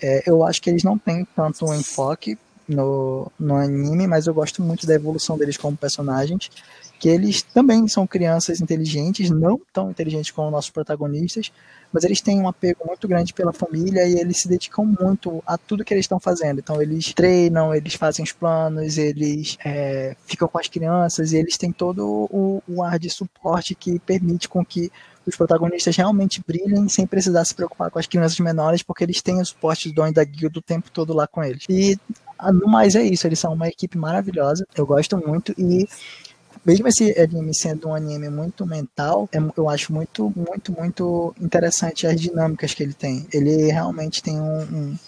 [0.00, 4.34] É, eu acho que eles não têm tanto um enfoque no, no anime, mas eu
[4.34, 6.50] gosto muito da evolução deles como personagens,
[6.98, 11.50] que eles também são crianças inteligentes, não tão inteligentes como nossos protagonistas,
[11.92, 15.56] mas eles têm um apego muito grande pela família e eles se dedicam muito a
[15.56, 16.58] tudo que eles estão fazendo.
[16.58, 21.56] Então eles treinam, eles fazem os planos, eles é, ficam com as crianças e eles
[21.56, 24.90] têm todo o, o ar de suporte que permite com que
[25.26, 29.40] os protagonistas realmente brilhem sem precisar se preocupar com as crianças menores, porque eles têm
[29.40, 31.64] o suporte do Don e da Guilda o tempo todo lá com eles.
[31.68, 31.98] E
[32.52, 35.86] no mais é isso, eles são uma equipe maravilhosa, eu gosto muito e
[36.68, 42.06] mesmo esse anime sendo um anime muito mental, é eu acho muito, muito, muito interessante
[42.06, 43.26] as dinâmicas que ele tem.
[43.32, 44.98] Ele realmente tem um, um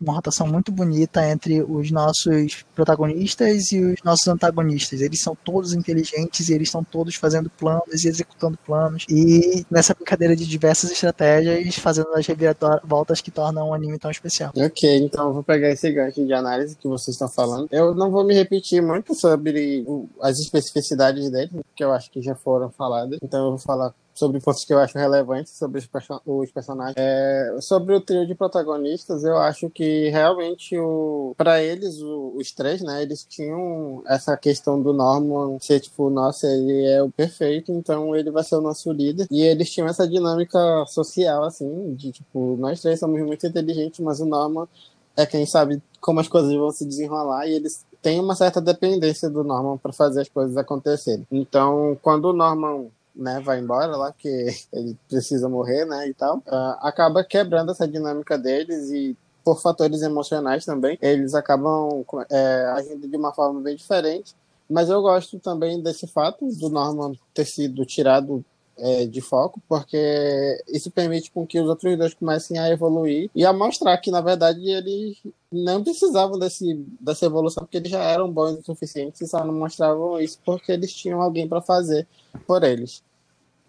[0.00, 5.00] uma rotação muito bonita entre os nossos protagonistas e os nossos antagonistas.
[5.00, 9.06] Eles são todos inteligentes e eles estão todos fazendo planos e executando planos.
[9.08, 14.52] E nessa brincadeira de diversas estratégias, fazendo as reviravoltas que tornam o anime tão especial.
[14.54, 17.68] Ok, então eu vou pegar esse gancho de análise que vocês estão falando.
[17.70, 19.84] Eu não vou me repetir muito sobre
[20.20, 23.18] as especificidades dele, porque eu acho que já foram faladas.
[23.22, 26.96] Então eu vou falar sobre pontos que eu acho relevantes sobre os, perso os personagens.
[26.96, 32.50] É, sobre o trio de protagonistas, eu acho que realmente o para eles o, os
[32.50, 37.70] três, né, eles tinham essa questão do Norman ser tipo, nossa, ele é o perfeito,
[37.70, 39.26] então ele vai ser o nosso líder.
[39.30, 44.18] E eles tinham essa dinâmica social assim, de tipo, nós três somos muito inteligentes, mas
[44.20, 44.66] o Norman
[45.14, 49.28] é quem sabe como as coisas vão se desenrolar e eles têm uma certa dependência
[49.28, 51.26] do Norman para fazer as coisas acontecerem.
[51.32, 54.28] Então, quando o Norman né, vai embora lá, que
[54.72, 60.02] ele precisa morrer, né, e tal, uh, acaba quebrando essa dinâmica deles e por fatores
[60.02, 64.34] emocionais também, eles acabam é, agindo de uma forma bem diferente.
[64.68, 68.44] Mas eu gosto também desse fato do Norman ter sido tirado
[68.78, 73.44] é, de foco, porque isso permite com que os outros dois comecem a evoluir e
[73.44, 75.16] a mostrar que, na verdade, eles
[75.50, 79.54] não precisavam desse, dessa evolução, porque eles já eram bons o suficiente e só não
[79.54, 82.06] mostravam isso porque eles tinham alguém para fazer
[82.46, 83.02] por eles.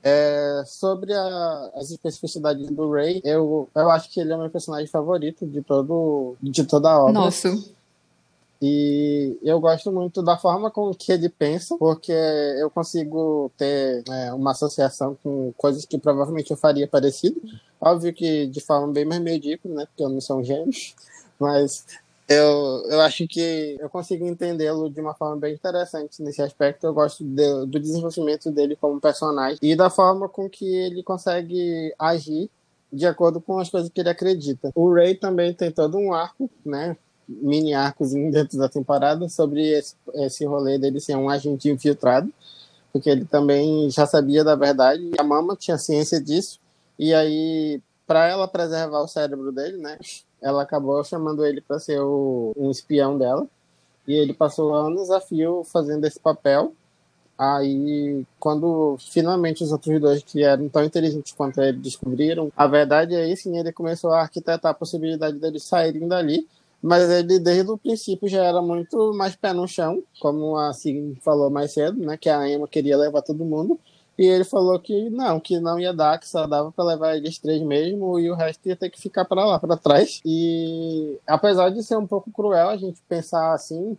[0.04, 4.50] É, sobre a, as especificidades do Ray, eu, eu acho que ele é o meu
[4.50, 7.14] personagem favorito de, todo, de toda a obra.
[7.14, 7.58] Nossa.
[8.62, 14.34] E eu gosto muito da forma com que ele pensa, porque eu consigo ter é,
[14.34, 17.40] uma associação com coisas que provavelmente eu faria parecido.
[17.80, 19.86] Óbvio que de forma bem mais medíocre, né?
[19.86, 20.44] Porque eu não sou um.
[21.40, 21.86] Mas
[22.28, 26.86] eu, eu acho que eu consigo entendê-lo de uma forma bem interessante nesse aspecto.
[26.86, 31.94] Eu gosto de, do desenvolvimento dele como personagem e da forma com que ele consegue
[31.98, 32.50] agir
[32.92, 34.72] de acordo com as coisas que ele acredita.
[34.76, 36.98] O Ray também tem todo um arco, né?
[37.28, 42.32] Mini arcozinho dentro da temporada sobre esse, esse rolê dele ser um agente infiltrado,
[42.94, 46.60] porque ele também já sabia da verdade e a Mama tinha ciência disso.
[46.98, 49.98] E aí, para ela preservar o cérebro dele, né?
[50.42, 53.48] ela acabou chamando ele para ser o, um espião dela.
[54.08, 56.74] E ele passou anos a fio fazendo esse papel.
[57.38, 63.16] Aí, quando finalmente os outros dois, que eram tão inteligentes quanto ele, descobriram a verdade,
[63.16, 66.48] aí sim ele começou a arquitetar a possibilidade deles saírem dali.
[66.82, 70.72] Mas ele, desde o princípio, já era muito mais pé no chão, como a
[71.22, 72.18] falou mais cedo, né?
[72.18, 73.80] Que a Emma queria levar todo mundo.
[74.18, 77.38] E ele falou que não, que não ia dar, que só dava para levar eles
[77.38, 80.22] três mesmo e o resto ia ter que ficar para lá, para trás.
[80.26, 83.96] E apesar de ser um pouco cruel a gente pensar assim,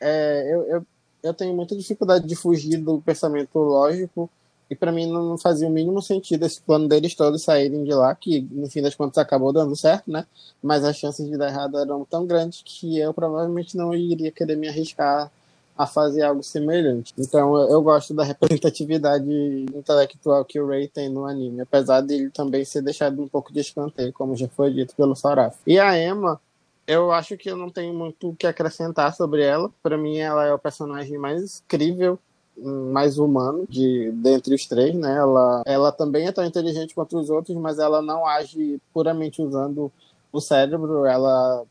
[0.00, 0.86] é, eu, eu,
[1.22, 4.30] eu tenho muita dificuldade de fugir do pensamento lógico
[4.70, 8.14] e para mim não fazia o mínimo sentido esse plano deles todos saírem de lá,
[8.14, 10.26] que no fim das contas acabou dando certo, né?
[10.62, 14.56] Mas as chances de dar errado eram tão grandes que eu provavelmente não iria querer
[14.56, 15.30] me arriscar
[15.76, 17.14] a fazer algo semelhante.
[17.16, 19.30] Então eu gosto da representatividade
[19.74, 23.60] intelectual que o Ray tem no anime, apesar dele também ser deixado um pouco de
[23.60, 25.56] escanteio, como já foi dito pelo Saraf.
[25.66, 26.40] E a Emma,
[26.86, 29.70] eu acho que eu não tenho muito o que acrescentar sobre ela.
[29.82, 32.18] Para mim, ela é o personagem mais incrível
[32.62, 35.16] mais humano de dentre os três, né?
[35.16, 39.90] Ela, ela também é tão inteligente quanto os outros, mas ela não age puramente usando
[40.32, 41.04] o cérebro.
[41.04, 41.64] Ela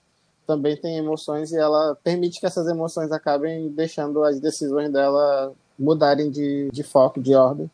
[0.45, 6.29] também tem emoções e ela permite que essas emoções acabem deixando as decisões dela mudarem
[6.31, 7.69] de, de foco, de ordem.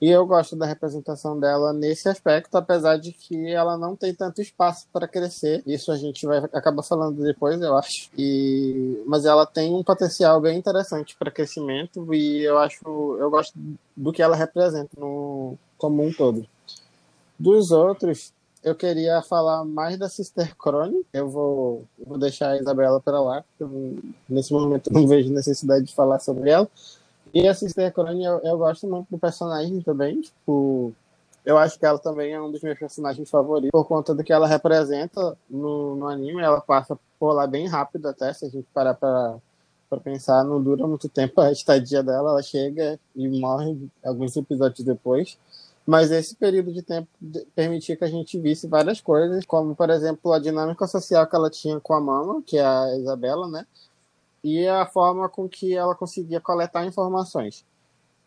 [0.00, 4.42] E eu gosto da representação dela nesse aspecto, apesar de que ela não tem tanto
[4.42, 5.62] espaço para crescer.
[5.66, 8.10] Isso a gente vai acabar falando depois, eu acho.
[8.18, 12.84] E mas ela tem um potencial bem interessante para crescimento e eu acho,
[13.18, 13.54] eu gosto
[13.96, 16.46] do que ela representa no como um todo.
[17.38, 21.04] Dos outros, eu queria falar mais da Sister Crone.
[21.12, 25.84] Eu vou, vou deixar a Isabela para lá, porque eu, nesse momento não vejo necessidade
[25.84, 26.68] de falar sobre ela.
[27.34, 30.20] E a Sister Crone, eu, eu gosto muito do personagem também.
[30.20, 30.94] Tipo,
[31.44, 34.32] eu acho que ela também é um dos meus personagens favoritos, por conta do que
[34.32, 36.40] ela representa no, no anime.
[36.40, 39.36] Ela passa por lá bem rápido até, se a gente parar para
[39.90, 44.84] para pensar, não dura muito tempo a estadia dela, ela chega e morre alguns episódios
[44.84, 45.38] depois.
[45.86, 47.06] Mas esse período de tempo
[47.54, 51.50] permitia que a gente visse várias coisas, como, por exemplo, a dinâmica social que ela
[51.50, 53.66] tinha com a mama, que é a Isabela, né?
[54.44, 57.64] E a forma com que ela conseguia coletar informações.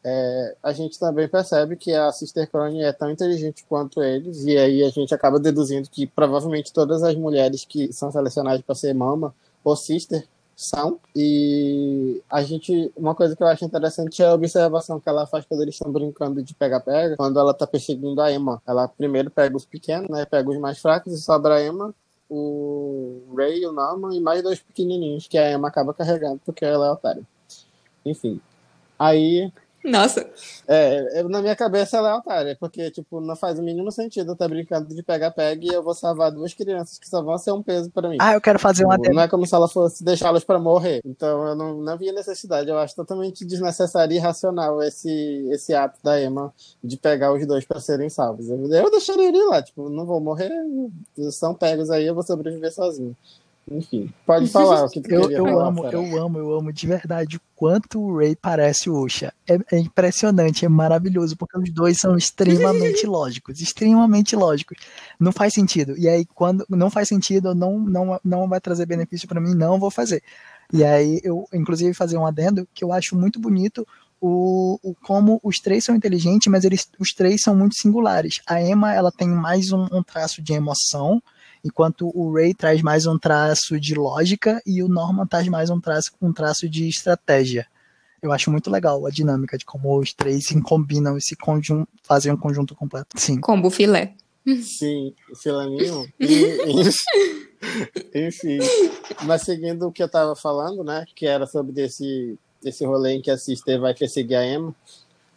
[0.03, 4.58] É, a gente também percebe que a Sister Crone é tão inteligente quanto eles, e
[4.58, 8.93] aí a gente acaba deduzindo que provavelmente todas as mulheres que são selecionadas para ser
[8.93, 10.25] mama ou sister
[10.56, 10.99] são.
[11.15, 15.45] E a gente, uma coisa que eu acho interessante é a observação que ela faz
[15.45, 18.62] quando eles estão brincando de pega-pega, quando ela tá perseguindo a Emma.
[18.65, 20.25] Ela primeiro pega os pequenos, né?
[20.25, 21.93] Pega os mais fracos e sobra a Emma,
[22.29, 26.87] o Ray, o Norman e mais dois pequenininhos que a Emma acaba carregando porque ela
[26.87, 27.23] é otária.
[28.05, 28.39] Enfim.
[28.97, 29.51] Aí
[29.88, 30.30] nossa.
[30.67, 34.34] É, na minha cabeça ela é otária, porque, tipo, não faz o mínimo sentido eu
[34.34, 37.63] estar brincando de pega-pega e eu vou salvar duas crianças que só vão ser um
[37.63, 38.17] peso para mim.
[38.19, 41.02] Ah, eu quero fazer uma tipo, Não é como se ela fosse deixá-las para morrer.
[41.06, 42.69] Então eu não, não via necessidade.
[42.69, 47.65] Eu acho totalmente desnecessário e irracional esse, esse ato da Emma de pegar os dois
[47.65, 48.50] para serem salvos.
[48.50, 50.52] Eu, eu deixaria ele lá, tipo, não vou morrer,
[51.32, 53.15] são pegos aí, eu vou sobreviver sozinho.
[53.69, 56.88] Enfim, pode falar o que tu eu, eu falar, amo, eu amo, eu amo de
[56.88, 59.34] verdade o quanto o Ray parece o Usha.
[59.45, 64.77] É, é, impressionante, é maravilhoso, porque os dois são extremamente lógicos, extremamente lógicos.
[65.19, 65.97] Não faz sentido.
[65.97, 69.77] E aí, quando não faz sentido, não, não, não vai trazer benefício para mim, não
[69.77, 70.23] vou fazer.
[70.71, 73.86] E aí, eu, inclusive, fazer um adendo que eu acho muito bonito
[74.19, 78.41] o, o, como os três são inteligentes, mas eles, os três são muito singulares.
[78.47, 81.21] A Emma ela tem mais um, um traço de emoção,
[81.63, 85.79] enquanto o Ray traz mais um traço de lógica e o Norman traz mais um
[85.79, 87.67] traço, um traço de estratégia.
[88.21, 91.85] Eu acho muito legal a dinâmica de como os três se combinam e se conjun
[92.03, 93.09] fazem um conjunto completo.
[93.15, 93.39] Sim.
[93.39, 94.13] Combo filé.
[94.61, 96.07] Sim, filaninho.
[98.13, 98.59] Enfim.
[99.23, 101.05] Mas seguindo o que eu estava falando, né?
[101.15, 104.73] Que era sobre esse, esse rolê em que a Sister vai perseguir a Emma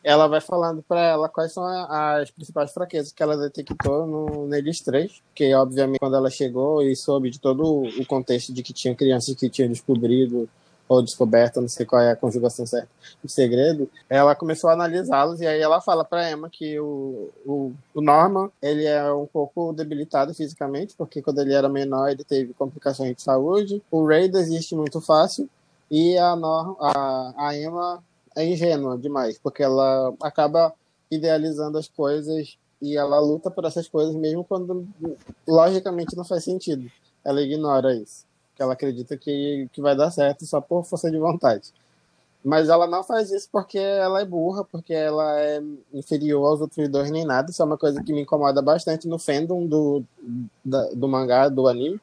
[0.03, 4.81] ela vai falando para ela quais são as principais fraquezas que ela detectou no, neles
[4.81, 8.95] três, que obviamente quando ela chegou e soube de todo o contexto de que tinha
[8.95, 10.49] crianças que tinham descobrido
[10.89, 12.89] ou descoberto, não sei qual é a conjugação certa,
[13.23, 17.73] o segredo, ela começou a analisá-los e aí ela fala para Emma que o, o,
[17.95, 22.53] o Norman, ele é um pouco debilitado fisicamente, porque quando ele era menor ele teve
[22.55, 25.49] complicações de saúde, o Ray desiste muito fácil
[25.89, 28.03] e a, Nor a, a Emma
[28.37, 30.73] é ingênua demais, porque ela acaba
[31.11, 34.87] idealizando as coisas e ela luta por essas coisas mesmo quando
[35.47, 36.90] logicamente não faz sentido.
[37.25, 41.19] Ela ignora isso, que ela acredita que, que vai dar certo só por força de
[41.19, 41.73] vontade.
[42.43, 45.62] Mas ela não faz isso porque ela é burra, porque ela é
[45.93, 47.51] inferior aos outros dois nem nada.
[47.51, 50.03] Isso é uma coisa que me incomoda bastante no fandom do,
[50.64, 52.01] da, do mangá, do anime,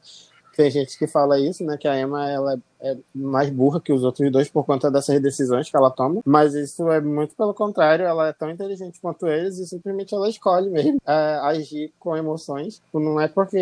[0.58, 1.76] tem gente que fala isso, né?
[1.76, 5.70] Que a Emma ela é mais burra que os outros dois por conta dessas decisões
[5.70, 6.20] que ela toma.
[6.26, 10.28] Mas isso é muito pelo contrário, ela é tão inteligente quanto eles e simplesmente ela
[10.28, 12.82] escolhe mesmo é, agir com emoções.
[12.92, 13.56] Não é porque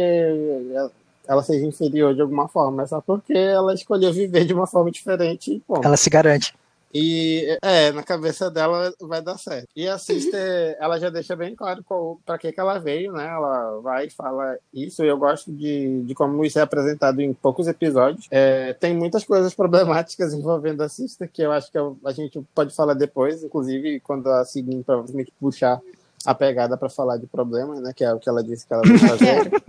[1.28, 4.90] ela seja inferior de alguma forma, é só porque ela escolheu viver de uma forma
[4.90, 5.62] diferente.
[5.84, 6.54] Ela se garante.
[6.98, 9.68] E é, na cabeça dela vai dar certo.
[9.76, 11.84] E a Sister, ela já deixa bem claro
[12.24, 13.26] para que, que ela veio, né?
[13.26, 15.04] Ela vai e fala isso.
[15.04, 18.26] E eu gosto de, de como isso é apresentado em poucos episódios.
[18.30, 22.74] É, tem muitas coisas problemáticas envolvendo a Sister, que eu acho que a gente pode
[22.74, 25.78] falar depois, inclusive quando a seguinte provavelmente puxar
[26.24, 27.92] a pegada para falar de problemas, né?
[27.94, 29.62] Que é o que ela disse que ela vai fazer.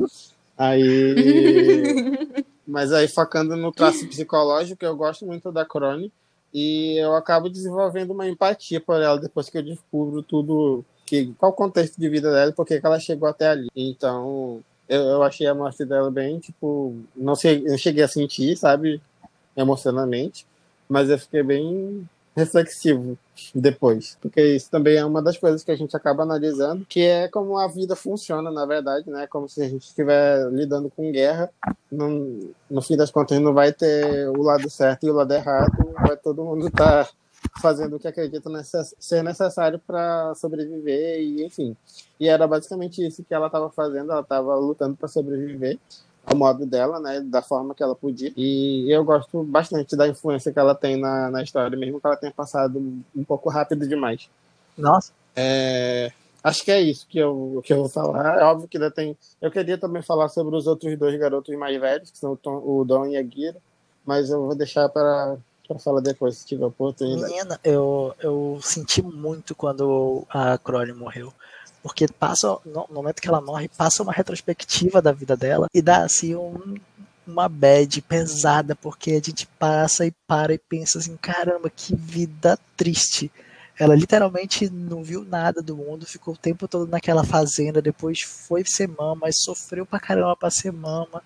[0.57, 2.45] aí.
[2.65, 6.11] Mas aí, focando no traço psicológico, eu gosto muito da Crone
[6.53, 11.51] e eu acabo desenvolvendo uma empatia por ela depois que eu descubro tudo, que qual
[11.51, 13.67] o contexto de vida dela e por que ela chegou até ali.
[13.75, 18.55] Então, eu, eu achei a morte dela bem, tipo, não, sei, não cheguei a sentir,
[18.57, 19.01] sabe,
[19.55, 20.45] emocionalmente,
[20.87, 23.17] mas eu fiquei bem reflexivo
[23.53, 27.27] depois, porque isso também é uma das coisas que a gente acaba analisando, que é
[27.27, 29.25] como a vida funciona, na verdade, né?
[29.25, 31.49] Como se a gente estiver lidando com guerra,
[31.91, 36.15] no, fim das contas não vai ter o lado certo e o lado errado, vai
[36.15, 37.11] todo mundo estar tá
[37.59, 41.75] fazendo o que acredita necess ser necessário para sobreviver e enfim.
[42.19, 45.79] E era basicamente isso que ela estava fazendo, ela estava lutando para sobreviver
[46.27, 48.33] ao modo dela, né, da forma que ela podia.
[48.35, 52.17] E eu gosto bastante da influência que ela tem na, na história, mesmo que ela
[52.17, 52.77] tenha passado
[53.15, 54.29] um pouco rápido demais.
[54.77, 55.13] Nossa.
[55.33, 56.11] É,
[56.43, 58.39] acho que é isso que eu, que eu vou falar.
[58.39, 59.17] É óbvio que ainda tem.
[59.41, 62.61] Eu queria também falar sobre os outros dois garotos mais velhos, que são o, Tom,
[62.63, 63.57] o Dom e a Gira,
[64.05, 65.37] mas eu vou deixar para
[65.67, 67.29] para falar depois, se tiver oportunidade.
[67.29, 71.33] Menina, eu, eu senti muito quando a Crowley morreu
[71.87, 76.03] porque passa, no momento que ela morre, passa uma retrospectiva da vida dela e dá
[76.03, 76.75] assim um,
[77.25, 82.59] uma bad pesada, porque a gente passa e para e pensa assim, caramba, que vida
[82.75, 83.31] triste.
[83.79, 88.65] Ela literalmente não viu nada do mundo, ficou o tempo todo naquela fazenda, depois foi
[88.65, 91.23] ser mama, sofreu pra caramba pra ser mama.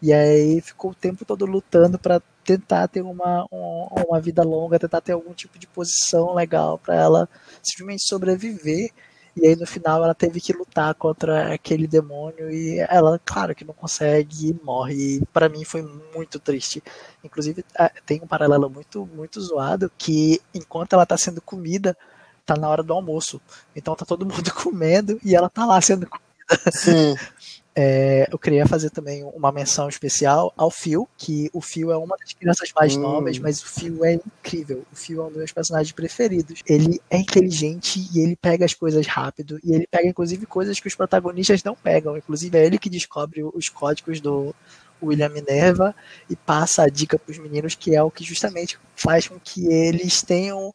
[0.00, 4.78] E aí ficou o tempo todo lutando para tentar ter uma, uma, uma, vida longa,
[4.78, 7.28] tentar ter algum tipo de posição legal para ela
[7.64, 8.92] simplesmente sobreviver.
[9.40, 13.64] E aí no final ela teve que lutar contra aquele demônio e ela, claro que
[13.64, 15.18] não consegue e morre.
[15.18, 15.82] E para mim foi
[16.14, 16.82] muito triste.
[17.22, 17.64] Inclusive
[18.06, 21.96] tem um paralelo muito muito zoado que enquanto ela tá sendo comida,
[22.44, 23.40] tá na hora do almoço.
[23.74, 26.28] Então tá todo mundo comendo e ela tá lá sendo comida.
[26.72, 27.14] Sim.
[27.80, 32.16] É, eu queria fazer também uma menção especial ao Phil, que o Phil é uma
[32.16, 33.02] das crianças mais hum.
[33.02, 34.84] novas, mas o Phil é incrível.
[34.92, 36.60] O Phil é um dos meus personagens preferidos.
[36.66, 39.60] Ele é inteligente e ele pega as coisas rápido.
[39.62, 42.16] E ele pega, inclusive, coisas que os protagonistas não pegam.
[42.16, 44.52] Inclusive, é ele que descobre os códigos do
[45.00, 45.94] William Minerva
[46.28, 49.68] e passa a dica para os meninos, que é o que justamente faz com que
[49.72, 50.74] eles tenham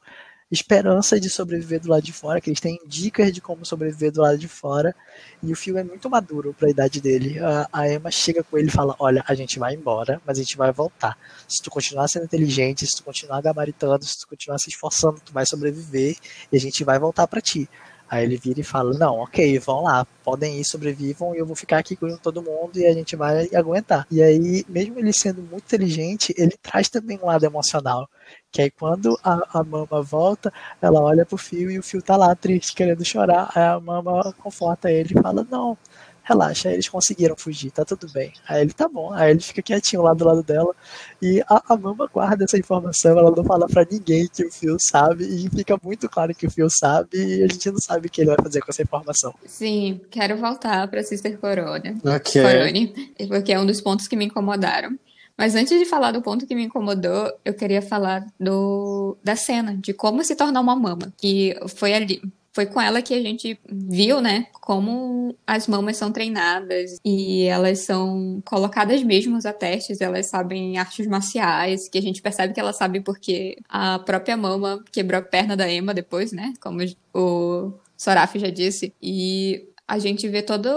[0.53, 4.21] esperança de sobreviver do lado de fora, que eles têm dicas de como sobreviver do
[4.21, 4.95] lado de fora,
[5.41, 7.39] e o filme é muito maduro para a idade dele.
[7.39, 10.41] A, a, Emma chega com ele e fala: Olha, a gente vai embora, mas a
[10.41, 11.17] gente vai voltar.
[11.47, 15.33] Se tu continuar sendo inteligente, se tu continuar gabaritando, se tu continuar se esforçando, tu
[15.33, 16.15] vai sobreviver
[16.51, 17.67] e a gente vai voltar para ti.
[18.13, 21.55] Aí ele vira e fala: Não, ok, vão lá, podem ir, sobrevivam e eu vou
[21.55, 24.05] ficar aqui com todo mundo e a gente vai aguentar.
[24.11, 28.07] E aí, mesmo ele sendo muito inteligente, ele traz também um lado emocional.
[28.51, 32.15] Que aí quando a, a mama volta, ela olha pro fio e o fio tá
[32.15, 33.49] lá triste, querendo chorar.
[33.55, 35.75] Aí a mama conforta ele e fala: Não,
[36.23, 38.31] relaxa, eles conseguiram fugir, tá tudo bem.
[38.47, 40.73] Aí ele tá bom, aí ele fica quietinho lá do lado dela
[41.21, 44.77] e a, a Mama guarda essa informação, ela não fala para ninguém que o Phil
[44.79, 48.09] sabe e fica muito claro que o Phil sabe e a gente não sabe o
[48.09, 49.33] que ele vai fazer com essa informação.
[49.45, 51.95] Sim, quero voltar pra Sister Corona.
[52.03, 52.41] Ok.
[52.41, 54.97] Corone, porque é um dos pontos que me incomodaram.
[55.37, 59.75] Mas antes de falar do ponto que me incomodou, eu queria falar do da cena,
[59.75, 61.11] de como se tornar uma mama.
[61.17, 62.21] Que foi ali,
[62.53, 67.79] foi com ela que a gente viu, né, como as mamas são treinadas e elas
[67.79, 72.71] são colocadas mesmo a testes, elas sabem artes marciais, que a gente percebe que ela
[72.71, 76.79] sabe porque a própria mama quebrou a perna da Emma depois, né, como
[77.13, 80.67] o Soraf já disse, e a gente vê todo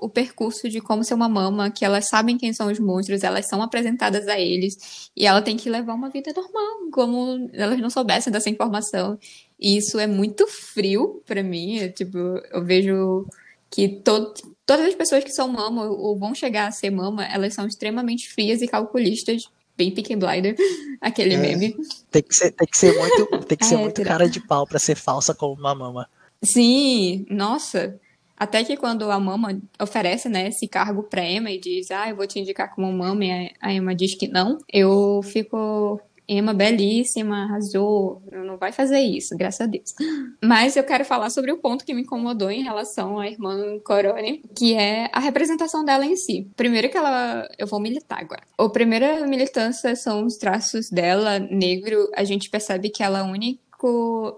[0.00, 3.46] o percurso de como ser uma mama, que elas sabem quem são os monstros, elas
[3.46, 7.90] são apresentadas a eles, e ela tem que levar uma vida normal, como elas não
[7.90, 9.18] soubessem dessa informação.
[9.62, 11.78] E isso é muito frio para mim.
[11.78, 13.24] É, tipo, eu vejo
[13.70, 14.34] que todo,
[14.66, 18.28] todas as pessoas que são mama ou vão chegar a ser mama, elas são extremamente
[18.28, 19.44] frias e calculistas.
[19.76, 20.56] Bem Peaky Blinder,
[21.00, 21.76] aquele é, meme.
[22.10, 24.66] Tem que ser, tem que ser muito, tem que ser é, muito cara de pau
[24.66, 26.10] para ser falsa como uma mama.
[26.42, 27.98] Sim, nossa.
[28.36, 32.16] Até que quando a mama oferece, né, esse cargo pra Emma e diz, ah, eu
[32.16, 37.44] vou te indicar como mama, e a Emma diz que não, eu fico Emma, belíssima,
[37.44, 39.94] arrasou, não vai fazer isso, graças a Deus.
[40.42, 44.42] Mas eu quero falar sobre o ponto que me incomodou em relação à irmã Corone,
[44.56, 46.48] que é a representação dela em si.
[46.56, 47.48] Primeiro que ela.
[47.58, 48.42] Eu vou militar agora.
[48.56, 52.08] A primeira militância são os traços dela, negro.
[52.14, 53.60] A gente percebe que ela é a única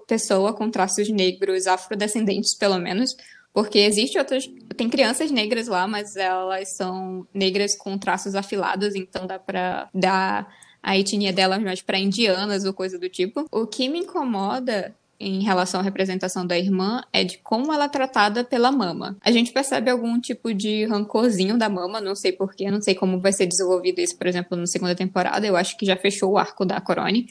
[0.06, 3.14] pessoa com traços negros, afrodescendentes pelo menos,
[3.52, 4.50] porque existe outras.
[4.76, 10.48] Tem crianças negras lá, mas elas são negras com traços afilados, então dá pra dar
[10.84, 13.46] a etnia delas mais para indianas ou coisa do tipo.
[13.50, 17.88] O que me incomoda em relação à representação da irmã é de como ela é
[17.88, 19.16] tratada pela mama.
[19.22, 23.18] A gente percebe algum tipo de rancorzinho da mama, não sei porquê, não sei como
[23.18, 25.46] vai ser desenvolvido isso, por exemplo, na segunda temporada.
[25.46, 27.28] Eu acho que já fechou o arco da Corone.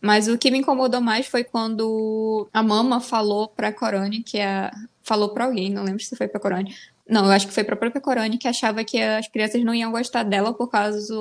[0.00, 4.70] Mas o que me incomodou mais foi quando a mama falou pra Corone que a.
[5.02, 6.74] Falou pra alguém, não lembro se foi pra Corone.
[7.08, 9.92] Não, eu acho que foi pra própria Corone que achava que as crianças não iam
[9.92, 11.14] gostar dela por causa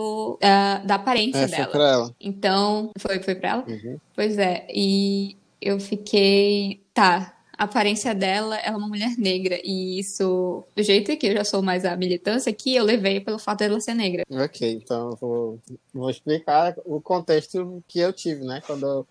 [0.86, 1.64] da aparência é, dela.
[1.66, 2.16] Foi pra ela.
[2.20, 3.66] Então, foi, foi pra ela?
[3.68, 3.98] Uhum.
[4.16, 4.66] Pois é.
[4.74, 6.82] E eu fiquei.
[6.94, 9.60] Tá, a aparência dela é uma mulher negra.
[9.64, 13.40] E isso, do jeito que eu já sou mais a militância aqui, eu levei pelo
[13.40, 14.24] fato dela ser negra.
[14.30, 15.60] Ok, então vou,
[15.94, 18.62] vou explicar o contexto que eu tive, né?
[18.66, 19.08] Quando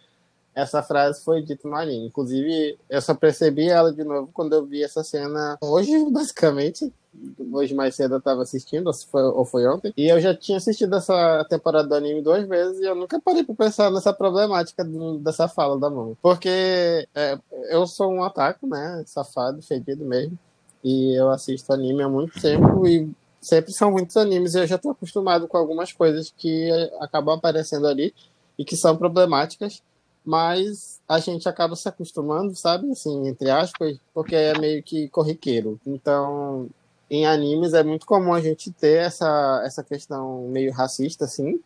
[0.55, 2.07] essa frase foi dita no anime.
[2.07, 6.93] Inclusive, eu só percebi ela de novo quando eu vi essa cena hoje, basicamente.
[7.53, 9.93] Hoje mais cedo eu tava assistindo, ou foi, ou foi ontem.
[9.97, 13.45] E eu já tinha assistido essa temporada do anime duas vezes e eu nunca parei
[13.45, 16.17] pra pensar nessa problemática do, dessa fala da mão.
[16.21, 17.39] Porque é,
[17.71, 19.05] eu sou um ataque, né?
[19.07, 20.37] Safado, fedido mesmo.
[20.83, 23.09] E eu assisto anime há muito tempo e
[23.41, 27.87] sempre são muitos animes e eu já tô acostumado com algumas coisas que acabam aparecendo
[27.87, 28.13] ali
[28.59, 29.83] e que são problemáticas
[30.25, 32.91] mas a gente acaba se acostumando, sabe?
[32.91, 35.79] Assim, entre aspas, porque é meio que corriqueiro.
[35.87, 36.69] Então,
[37.11, 41.61] em animes é muito comum a gente ter essa, essa questão meio racista, assim.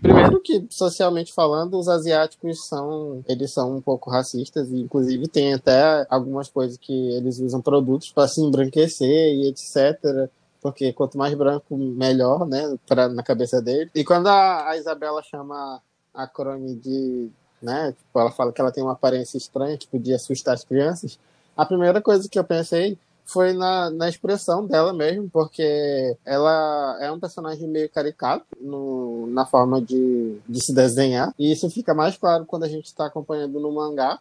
[0.00, 5.54] Primeiro que, socialmente falando, os asiáticos são, eles são um pouco racistas, e inclusive tem
[5.54, 10.30] até algumas coisas que eles usam produtos para se embranquecer e etc.
[10.60, 13.90] Porque quanto mais branco, melhor, né, pra, na cabeça dele.
[13.94, 15.82] E quando a, a Isabela chama
[16.14, 17.30] a Crone de,
[17.60, 21.18] né, tipo, ela fala que ela tem uma aparência estranha, que podia assustar as crianças,
[21.56, 27.12] a primeira coisa que eu pensei foi na, na expressão dela mesmo, porque ela é
[27.12, 32.16] um personagem meio caricato no, na forma de, de se desenhar, e isso fica mais
[32.16, 34.18] claro quando a gente está acompanhando no mangá,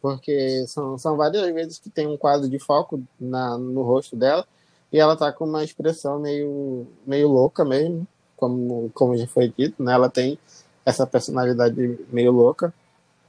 [0.00, 4.44] porque são, são várias vezes que tem um quadro de foco na, no rosto dela,
[4.92, 9.82] e ela tá com uma expressão meio, meio louca mesmo, como, como já foi dito,
[9.82, 9.92] né?
[9.92, 10.38] Ela tem
[10.84, 12.72] essa personalidade meio louca.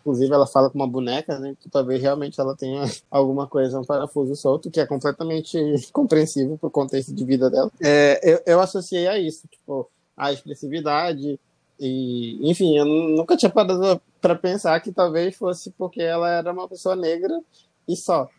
[0.01, 1.55] Inclusive, ela fala com uma boneca, né?
[1.59, 5.57] Que talvez realmente ela tenha alguma coisa, um parafuso solto, que é completamente
[5.91, 7.71] compreensível pro contexto de vida dela.
[7.81, 11.39] É, eu, eu associei a isso, tipo, a expressividade.
[11.79, 16.67] E, enfim, eu nunca tinha parado para pensar que talvez fosse porque ela era uma
[16.67, 17.39] pessoa negra
[17.87, 18.29] e só.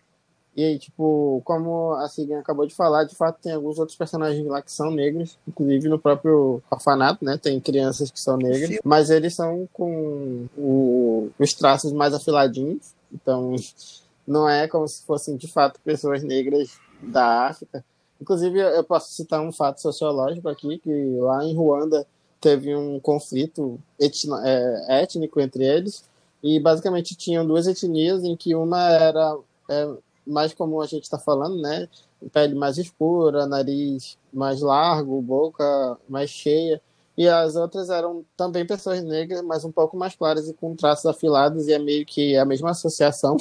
[0.57, 4.45] E aí, tipo, como a Sigan acabou de falar, de fato tem alguns outros personagens
[4.47, 7.39] lá que são negros, inclusive no próprio orfanato, né?
[7.39, 13.55] Tem crianças que são negras, mas eles são com o, os traços mais afiladinhos, então
[14.27, 17.85] não é como se fossem de fato pessoas negras da África.
[18.21, 22.07] Inclusive, eu posso citar um fato sociológico aqui, que lá em Ruanda
[22.41, 26.05] teve um conflito etno, é, étnico entre eles,
[26.43, 29.39] e basicamente tinham duas etnias em que uma era
[29.69, 29.95] é,
[30.31, 31.89] mais como a gente está falando, né?
[32.33, 36.81] Pele mais escura, nariz mais largo, boca mais cheia.
[37.17, 41.05] E as outras eram também pessoas negras, mas um pouco mais claras e com traços
[41.05, 43.37] afilados, e é meio que a mesma associação.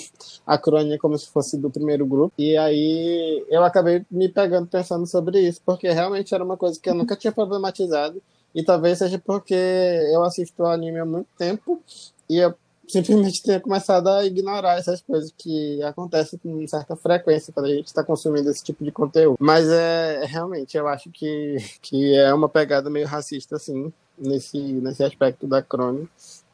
[0.46, 2.34] A crônica como se fosse do primeiro grupo.
[2.38, 6.90] E aí eu acabei me pegando pensando sobre isso, porque realmente era uma coisa que
[6.90, 8.22] eu nunca tinha problematizado.
[8.54, 11.82] E talvez seja porque eu assisto anime há muito tempo
[12.30, 12.54] e eu
[12.90, 17.88] simplesmente tenha começado a ignorar essas coisas que acontecem com certa frequência quando a gente
[17.88, 19.38] está consumindo esse tipo de conteúdo.
[19.40, 25.04] Mas é realmente, eu acho que, que é uma pegada meio racista, assim, nesse, nesse
[25.04, 26.10] aspecto da crônica.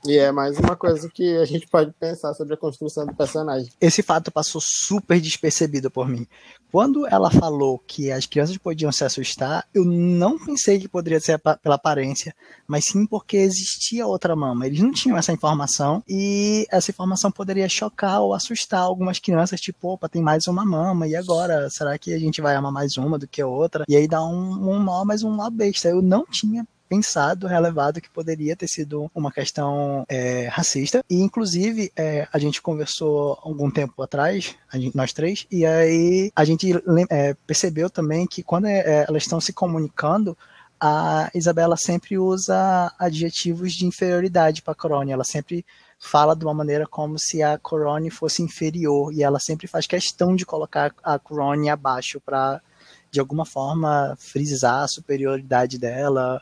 [0.08, 3.70] E é mais uma coisa que a gente pode pensar sobre a construção do personagem.
[3.82, 6.28] Esse fato passou super despercebido por mim.
[6.72, 11.40] Quando ela falou que as crianças podiam se assustar, eu não pensei que poderia ser
[11.40, 12.36] pela aparência,
[12.68, 14.68] mas sim porque existia outra mama.
[14.68, 19.94] Eles não tinham essa informação e essa informação poderia chocar ou assustar algumas crianças, tipo,
[19.94, 21.70] opa, tem mais uma mama, e agora?
[21.70, 23.86] Será que a gente vai amar mais uma do que a outra?
[23.88, 25.88] E aí dá um, um nó, mas um nó besta.
[25.88, 31.04] Eu não tinha pensado, relevado que poderia ter sido uma questão é, racista.
[31.10, 36.46] E, inclusive, é, a gente conversou algum tempo atrás, gente, nós três, e aí a
[36.46, 36.72] gente
[37.10, 40.38] é, percebeu também que quando é, é, elas estão se comunicando,
[40.80, 45.12] a Isabela sempre usa adjetivos de inferioridade para a Corone.
[45.12, 45.66] Ela sempre
[45.98, 50.36] fala de uma maneira como se a Corone fosse inferior e ela sempre faz questão
[50.36, 52.62] de colocar a Corone abaixo para
[53.10, 56.42] de alguma forma frisar a superioridade dela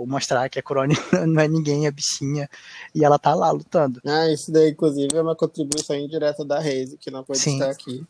[0.00, 0.94] ou mostrar que a Corone
[1.28, 2.48] não é ninguém, é bichinha,
[2.94, 4.00] e ela tá lá lutando.
[4.06, 7.54] Ah, isso daí, inclusive, é uma contribuição indireta da Reise, que não pode Sim.
[7.54, 8.02] estar aqui.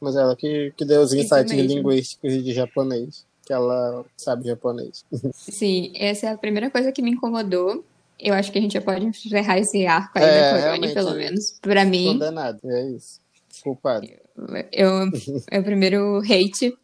[0.00, 5.04] Mas ela que, que deu os insights linguísticos de japonês, que ela sabe japonês.
[5.34, 7.84] Sim, essa é a primeira coisa que me incomodou.
[8.18, 11.14] Eu acho que a gente já pode encerrar esse arco aí é, da Corone, pelo
[11.14, 11.58] menos.
[11.62, 12.06] Pra mim.
[12.06, 13.20] Condenado, é isso.
[13.62, 14.06] Culpado.
[14.72, 15.06] Eu,
[15.52, 16.74] eu, o primeiro hate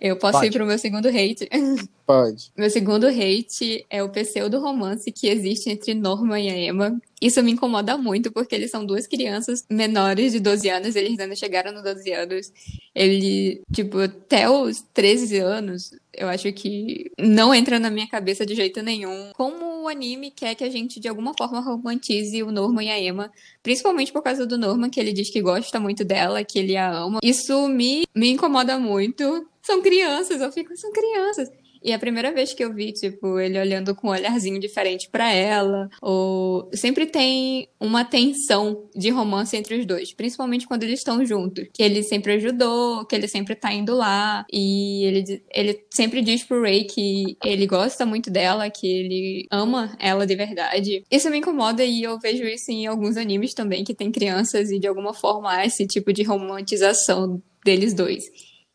[0.00, 0.46] eu posso Pode.
[0.46, 1.48] ir pro meu segundo hate.
[2.06, 2.52] Pode.
[2.56, 7.00] Meu segundo hate é o pseudo romance que existe entre Norma e a Emma.
[7.20, 11.34] Isso me incomoda muito, porque eles são duas crianças menores de 12 anos, eles ainda
[11.34, 12.52] chegaram nos 12 anos.
[12.94, 18.54] Ele, tipo, até os 13 anos, eu acho que não entra na minha cabeça de
[18.54, 19.30] jeito nenhum.
[19.34, 23.00] Como o anime quer que a gente, de alguma forma, romantize o Norman e a
[23.00, 23.30] Emma,
[23.62, 26.90] principalmente por causa do Norman, que ele diz que gosta muito dela, que ele a
[26.90, 27.20] ama.
[27.22, 29.46] Isso me, me incomoda muito.
[29.62, 31.50] São crianças, eu fico, são crianças.
[31.86, 35.32] E a primeira vez que eu vi, tipo, ele olhando com um olharzinho diferente para
[35.32, 41.24] ela, ou sempre tem uma tensão de romance entre os dois, principalmente quando eles estão
[41.24, 46.22] juntos, que ele sempre ajudou, que ele sempre tá indo lá, e ele, ele sempre
[46.22, 51.04] diz pro Ray que ele gosta muito dela, que ele ama ela de verdade.
[51.08, 54.80] Isso me incomoda e eu vejo isso em alguns animes também, que tem crianças e
[54.80, 58.24] de alguma forma há esse tipo de romantização deles dois.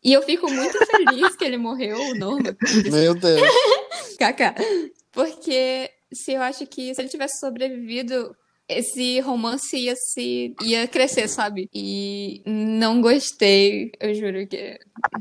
[0.04, 2.56] E eu fico muito feliz que ele morreu, o Norman.
[2.90, 3.40] Meu Deus.
[4.18, 4.54] Kaká.
[5.12, 8.34] Porque se eu acho que se ele tivesse sobrevivido,
[8.68, 11.68] esse romance ia se ia crescer, sabe?
[11.72, 14.78] E não gostei, eu juro que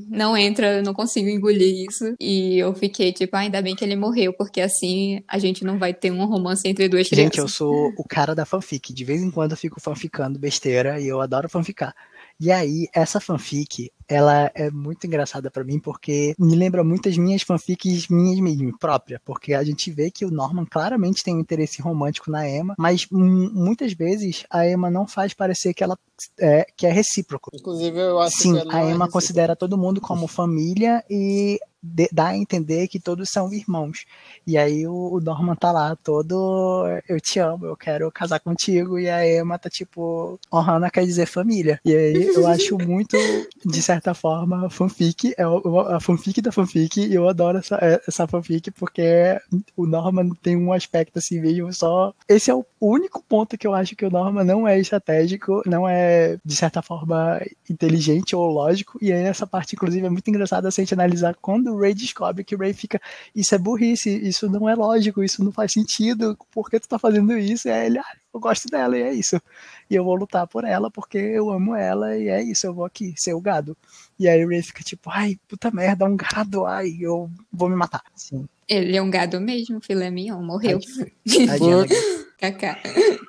[0.07, 2.15] não entra, eu não consigo engolir isso.
[2.19, 5.77] E eu fiquei tipo, ah, ainda bem que ele morreu, porque assim a gente não
[5.77, 7.35] vai ter um romance entre duas crianças.
[7.35, 8.93] Gente, eu sou o cara da fanfic.
[8.93, 11.95] De vez em quando eu fico fanficando besteira e eu adoro fanficar.
[12.41, 17.43] E aí, essa fanfic, ela é muito engraçada para mim porque me lembra muitas minhas
[17.43, 21.83] fanfics minhas mesmo, própria, porque a gente vê que o Norman claramente tem um interesse
[21.83, 25.95] romântico na Emma, mas muitas vezes a Emma não faz parecer que ela
[26.39, 27.51] é, que é recíproco.
[27.53, 32.07] Inclusive, eu acho Sim, que a é Emma considera todo mundo como família e de,
[32.11, 34.05] dá a entender que todos são irmãos.
[34.45, 38.99] E aí o, o Norman tá lá todo, eu te amo, eu quero casar contigo,
[38.99, 41.79] e a Emma tá tipo, Ohana quer dizer família.
[41.85, 43.17] E aí eu acho muito,
[43.65, 48.27] de certa forma, fanfic, é a fanfic da fanfic, e eu adoro essa, é, essa
[48.27, 49.39] fanfic porque
[49.75, 52.13] o Norman tem um aspecto assim meio só.
[52.27, 55.87] Esse é o único ponto que eu acho que o Norman não é estratégico, não
[55.87, 60.69] é, de certa forma, inteligente ou lógico, e aí essa parte, inclusive, é muito engraçada
[60.69, 63.01] se a gente analisar quando o Ray descobre que o Ray fica,
[63.35, 66.99] isso é burrice, isso não é lógico, isso não faz sentido, por que tu tá
[66.99, 67.67] fazendo isso?
[67.67, 69.41] E aí ele, ah, eu gosto dela e é isso.
[69.89, 72.85] E eu vou lutar por ela porque eu amo ela e é isso, eu vou
[72.85, 73.75] aqui ser o gado.
[74.19, 77.75] E aí o Ray fica tipo, ai, puta merda, um gado, ai, eu vou me
[77.75, 78.03] matar.
[78.15, 78.47] Sim.
[78.67, 80.79] Ele é um gado mesmo, filé mignon, morreu.
[82.41, 82.79] Kaká.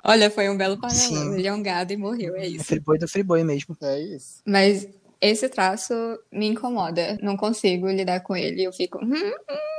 [0.03, 1.35] Olha, foi um belo paralelo.
[1.35, 2.61] Ele é um gado e morreu, é isso.
[2.61, 3.77] É friboi do friboi mesmo.
[3.81, 4.41] É isso.
[4.45, 4.87] Mas
[5.23, 5.93] esse traço
[6.31, 7.17] me incomoda.
[7.21, 8.63] Não consigo lidar com ele.
[8.63, 8.99] Eu fico.
[9.03, 9.73] Hum, hum.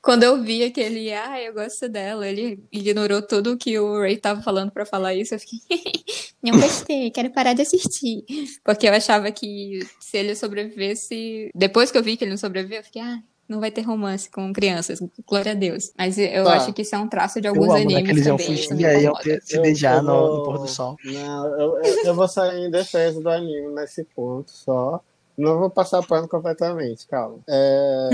[0.00, 4.40] Quando eu vi aquele, ah, eu gosto dela, ele ignorou tudo que o Ray tava
[4.40, 5.58] falando para falar isso, eu fiquei,
[6.42, 8.24] não gostei, quero parar de assistir.
[8.64, 12.78] Porque eu achava que se ele sobrevivesse, depois que eu vi que ele não sobreviveu,
[12.78, 13.18] eu fiquei, ah,
[13.48, 15.92] não vai ter romance com crianças, glória a Deus.
[15.96, 16.54] Mas eu tá.
[16.54, 18.26] acho que isso é um traço de alguns eu amo, animes.
[18.26, 20.36] Né, eles fugir e aí iam se beijar no, vou...
[20.36, 20.96] no, pôr do sol.
[21.04, 25.00] Não, eu, eu, eu vou sair em defesa do anime nesse ponto só.
[25.36, 27.40] Não vou passar pano completamente, calma.
[27.46, 28.08] É,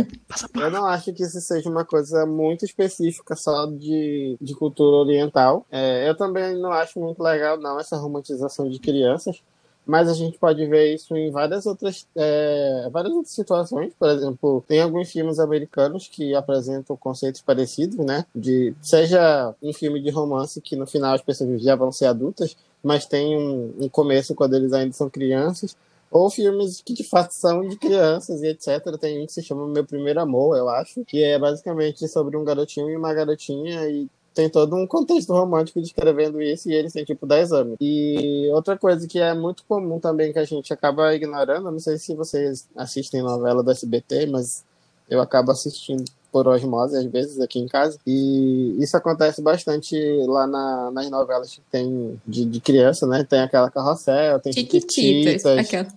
[0.56, 5.64] eu não acho que isso seja uma coisa muito específica só de, de cultura oriental.
[5.70, 9.40] É, eu também não acho muito legal, não, essa romantização de crianças.
[9.84, 13.92] Mas a gente pode ver isso em várias outras, é, várias outras situações.
[13.98, 18.24] Por exemplo, tem alguns filmes americanos que apresentam conceitos parecidos, né?
[18.34, 22.56] De, seja um filme de romance que no final as pessoas já vão ser adultas,
[22.82, 25.76] mas tem um, um começo quando eles ainda são crianças
[26.12, 28.96] ou filmes que de fato são de crianças e etc.
[29.00, 32.44] Tem um que se chama Meu Primeiro Amor, eu acho, que é basicamente sobre um
[32.44, 37.04] garotinho e uma garotinha e tem todo um contexto romântico descrevendo isso e eles têm
[37.04, 37.76] tipo 10 anos.
[37.80, 41.98] E outra coisa que é muito comum também que a gente acaba ignorando, não sei
[41.98, 44.64] se vocês assistem novela do SBT, mas
[45.08, 47.98] eu acabo assistindo por osmose, às vezes, aqui em casa.
[48.06, 49.94] E isso acontece bastante
[50.26, 53.22] lá na, nas novelas que tem de, de criança, né?
[53.22, 55.44] Tem aquela carrossel, tem Chiquititas.
[55.44, 55.88] Aquela.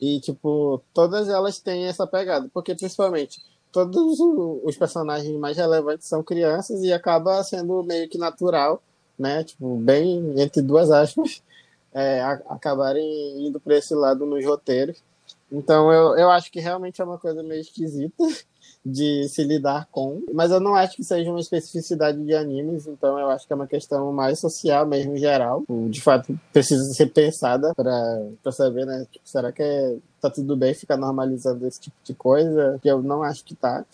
[0.00, 2.48] E, tipo, todas elas têm essa pegada.
[2.54, 8.82] Porque, principalmente, todos os personagens mais relevantes são crianças e acaba sendo meio que natural,
[9.18, 9.42] né?
[9.42, 11.42] Tipo, bem entre duas aspas,
[11.92, 15.02] é, acabarem indo para esse lado nos roteiros.
[15.50, 18.24] Então, eu, eu acho que realmente é uma coisa meio esquisita
[18.84, 20.22] de se lidar com.
[20.32, 23.56] Mas eu não acho que seja uma especificidade de animes, então eu acho que é
[23.56, 25.62] uma questão mais social mesmo, geral.
[25.88, 29.06] De fato, precisa ser pensada para saber, né?
[29.10, 32.78] Tipo, será que é, tá tudo bem ficar normalizando esse tipo de coisa?
[32.80, 33.84] Que eu não acho que tá,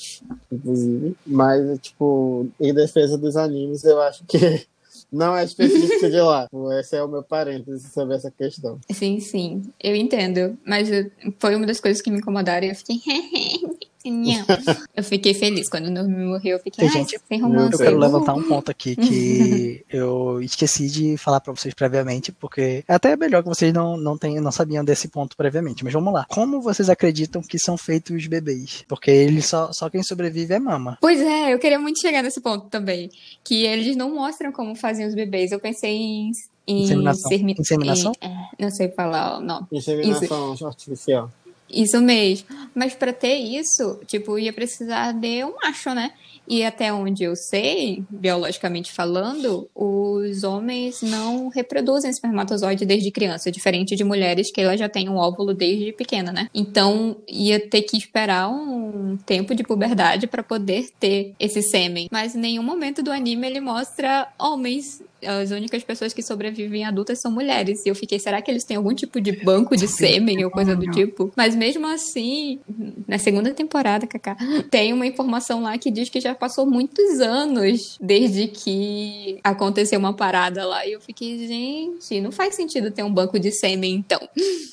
[0.52, 1.16] inclusive.
[1.26, 4.36] Mas, tipo, em defesa dos animes, eu acho que
[5.10, 6.46] não é específico de lá.
[6.78, 8.78] Esse é o meu parênteses sobre essa questão.
[8.92, 9.62] Sim, sim.
[9.82, 10.58] Eu entendo.
[10.66, 10.90] Mas
[11.38, 13.00] foi uma das coisas que me incomodaram e eu fiquei.
[14.94, 16.56] eu fiquei feliz quando o Norman morreu.
[16.56, 17.72] Eu fiquei, gente, sem romance.
[17.72, 22.84] Eu quero levantar um ponto aqui que eu esqueci de falar para vocês previamente, porque
[22.86, 25.84] é até melhor que vocês não, não, tenham, não sabiam desse ponto previamente.
[25.84, 26.26] Mas vamos lá.
[26.28, 28.84] Como vocês acreditam que são feitos os bebês?
[28.88, 30.98] Porque eles só, só quem sobrevive é mama.
[31.00, 33.10] Pois é, eu queria muito chegar nesse ponto também.
[33.44, 35.52] Que eles não mostram como fazem os bebês.
[35.52, 36.30] Eu pensei em
[36.68, 37.32] Inseminação?
[37.32, 38.12] Inseminação?
[38.20, 39.66] Em, é, não sei falar o nome.
[39.72, 40.66] Inseminação isso.
[40.66, 41.30] artificial.
[41.70, 42.48] Isso mesmo.
[42.74, 46.12] Mas para ter isso, tipo, ia precisar de um macho, né?
[46.48, 53.94] E até onde eu sei, biologicamente falando, os homens não reproduzem espermatozoide desde criança, diferente
[53.94, 56.48] de mulheres que elas já têm um óvulo desde pequena, né?
[56.54, 62.08] Então ia ter que esperar um tempo de puberdade para poder ter esse sêmen.
[62.10, 67.20] Mas em nenhum momento do anime ele mostra homens as únicas pessoas que sobrevivem adultas
[67.20, 67.84] são mulheres.
[67.84, 70.74] E eu fiquei, será que eles têm algum tipo de banco de sêmen ou coisa
[70.74, 71.32] do tipo?
[71.36, 72.60] Mas mesmo assim,
[73.06, 74.36] na segunda temporada, Kaká,
[74.70, 80.12] tem uma informação lá que diz que já passou muitos anos desde que aconteceu uma
[80.12, 80.86] parada lá.
[80.86, 84.20] E eu fiquei, gente, não faz sentido ter um banco de sêmen, então.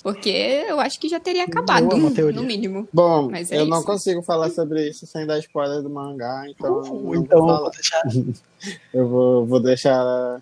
[0.03, 2.87] Porque eu acho que já teria acabado, no mínimo.
[2.93, 3.85] Bom, Mas é eu não isso.
[3.85, 6.81] consigo falar sobre isso sem dar spoiler do mangá, então.
[6.81, 8.03] Uh, não então vou vou deixar,
[8.93, 10.34] Eu vou, vou deixar.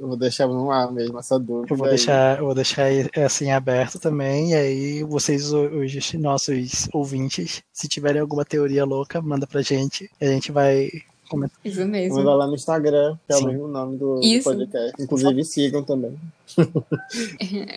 [0.00, 1.74] Eu vou deixar no ar mesmo essa dúvida.
[1.74, 1.90] eu vou aí.
[1.90, 2.86] deixar, eu vou deixar
[3.22, 4.52] assim aberto também.
[4.52, 10.10] E aí, vocês, os nossos ouvintes, se tiverem alguma teoria louca, manda pra gente.
[10.18, 10.88] E a gente vai
[11.28, 11.58] comentar.
[11.62, 12.16] Isso mesmo.
[12.16, 13.44] Manda lá no Instagram, que é Sim.
[13.44, 14.44] o mesmo nome do, Isso.
[14.44, 15.02] podcast.
[15.02, 16.18] Inclusive sigam também.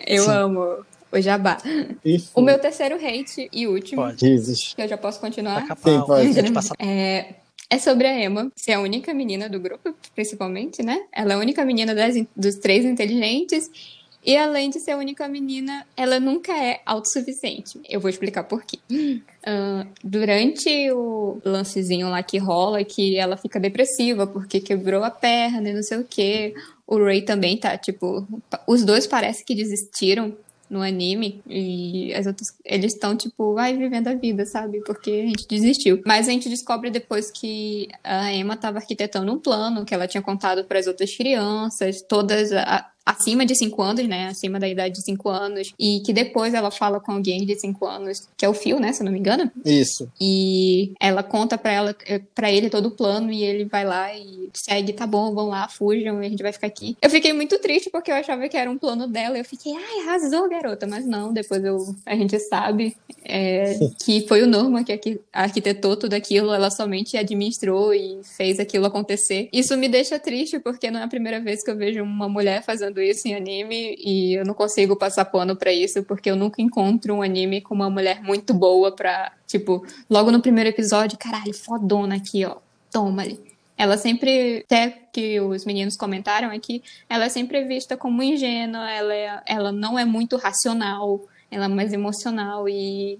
[0.06, 0.30] Eu Sim.
[0.30, 0.78] amo
[1.12, 1.58] o jabá.
[2.02, 2.30] Isso.
[2.34, 4.20] O meu terceiro hate e último, Pode.
[4.20, 4.72] Jesus.
[4.74, 5.66] que eu já posso continuar.
[5.66, 6.38] Taca Sim, pode.
[6.78, 7.34] É,
[7.70, 11.00] é sobre a Emma ser a única menina do grupo, principalmente, né?
[11.12, 13.70] Ela é a única menina das, dos três inteligentes.
[14.26, 17.78] E além de ser a única menina, ela nunca é autossuficiente.
[17.86, 18.78] Eu vou explicar por quê.
[19.46, 25.68] Ah, durante o lancezinho lá que rola, que ela fica depressiva porque quebrou a perna
[25.68, 26.54] e não sei o quê.
[26.86, 28.26] O Ray também tá, tipo.
[28.66, 30.34] Os dois parece que desistiram
[30.70, 34.80] no anime e as outras eles estão tipo vai vivendo a vida sabe?
[34.84, 36.02] Porque a gente desistiu.
[36.06, 40.22] Mas a gente descobre depois que a Emma estava arquitetando um plano que ela tinha
[40.22, 44.94] contado para as outras crianças todas a- acima de 5 anos né acima da idade
[44.96, 48.48] de 5 anos e que depois ela fala com alguém de 5 anos que é
[48.48, 50.08] o Phil né se eu não me engano Isso.
[50.20, 51.96] e ela conta pra ela
[52.34, 55.68] para ele todo o plano e ele vai lá e segue, tá bom, vão lá,
[55.68, 56.96] fujam e a gente vai ficar aqui.
[57.02, 59.36] Eu fiquei muito triste porque eu achava que era um plano dela.
[59.36, 64.42] Eu fiquei, ai, arrasou, garota, mas não, depois eu, a gente sabe é, que foi
[64.42, 69.48] o Norman que arqui- arquitetou tudo aquilo, ela somente administrou e fez aquilo acontecer.
[69.52, 72.62] Isso me deixa triste porque não é a primeira vez que eu vejo uma mulher
[72.62, 76.60] fazendo isso em anime e eu não consigo passar pano pra isso porque eu nunca
[76.62, 81.54] encontro um anime com uma mulher muito boa pra, tipo, logo no primeiro episódio, caralho,
[81.54, 82.56] fodona aqui, ó,
[82.90, 83.40] toma ali.
[83.76, 89.14] Ela sempre, até que os meninos comentaram aqui, ela é sempre vista como ingênua, ela,
[89.14, 91.20] é, ela não é muito racional,
[91.50, 93.18] ela é mais emocional e.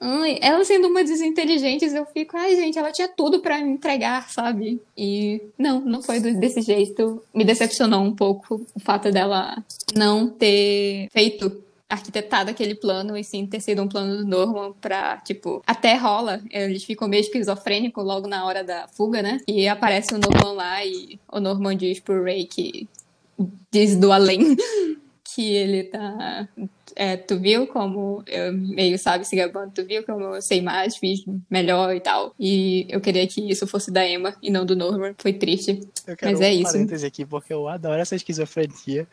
[0.00, 3.72] Ai, ela sendo uma das inteligentes, eu fico, ai gente, ela tinha tudo pra me
[3.72, 4.80] entregar, sabe?
[4.96, 7.22] E não, não foi desse jeito.
[7.34, 9.62] Me decepcionou um pouco o fato dela
[9.94, 15.18] não ter feito arquitetado aquele plano e sim ter sido um plano do Norman pra,
[15.18, 19.40] tipo, até rola, eles ficam meio esquizofrênicos logo na hora da fuga, né?
[19.46, 22.88] E aparece o Norman lá e o Norman diz pro Ray que
[23.70, 24.56] diz do além
[25.24, 26.48] que ele tá.
[26.96, 30.96] É, tu viu como eu meio sabe se gabando, tu viu como eu sei mais,
[30.96, 32.34] fiz melhor e tal.
[32.38, 35.14] E eu queria que isso fosse da Emma e não do Norman.
[35.18, 35.80] Foi triste.
[36.06, 36.72] Eu quero Mas é um isso.
[36.72, 39.06] parêntese aqui, porque eu adoro essa esquizofrenia.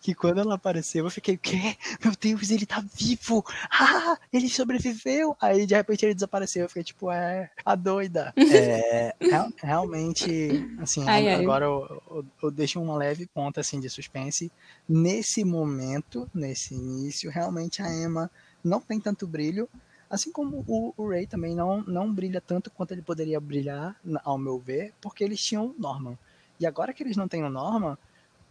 [0.00, 1.76] Que quando ela apareceu, eu fiquei, o quê?
[2.04, 3.44] Meu Deus, ele tá vivo!
[3.70, 5.36] Ah, ele sobreviveu!
[5.40, 6.62] Aí de repente ele desapareceu.
[6.62, 8.32] Eu fiquei tipo, é, a doida.
[8.52, 11.34] É, real- realmente, assim, Ai, ai.
[11.42, 14.50] agora eu, eu- eu deixo uma leve ponta assim, de suspense.
[14.88, 18.30] Nesse momento, nesse início, realmente a Emma
[18.62, 19.68] não tem tanto brilho.
[20.08, 24.36] Assim como o, o Ray também não, não brilha tanto quanto ele poderia brilhar, ao
[24.36, 26.18] meu ver, porque eles tinham Norman.
[26.60, 27.96] E agora que eles não têm o Norman,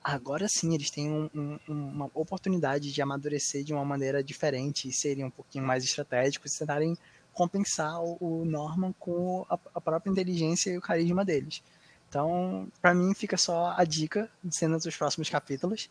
[0.03, 4.91] agora sim eles têm um- um- uma oportunidade de amadurecer de uma maneira diferente e
[4.91, 6.97] serem um pouquinho mais estratégicos tentarem
[7.31, 11.61] compensar o, o Norman com a, a própria inteligência e o carisma deles.
[12.09, 15.89] Então, pra mim fica só a dica de cenas dos próximos capítulos.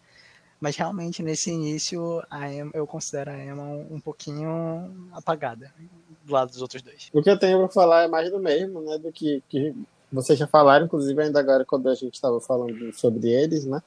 [0.61, 5.73] Mas realmente nesse início a Emma, eu considero a Emma um, um pouquinho apagada
[6.25, 7.09] do lado dos outros dois.
[7.13, 8.99] O que eu tenho pra falar é mais do mesmo, né?
[8.99, 9.75] Do que, que
[10.13, 13.83] vocês já falaram, inclusive ainda agora quando a gente estava falando sobre eles, né?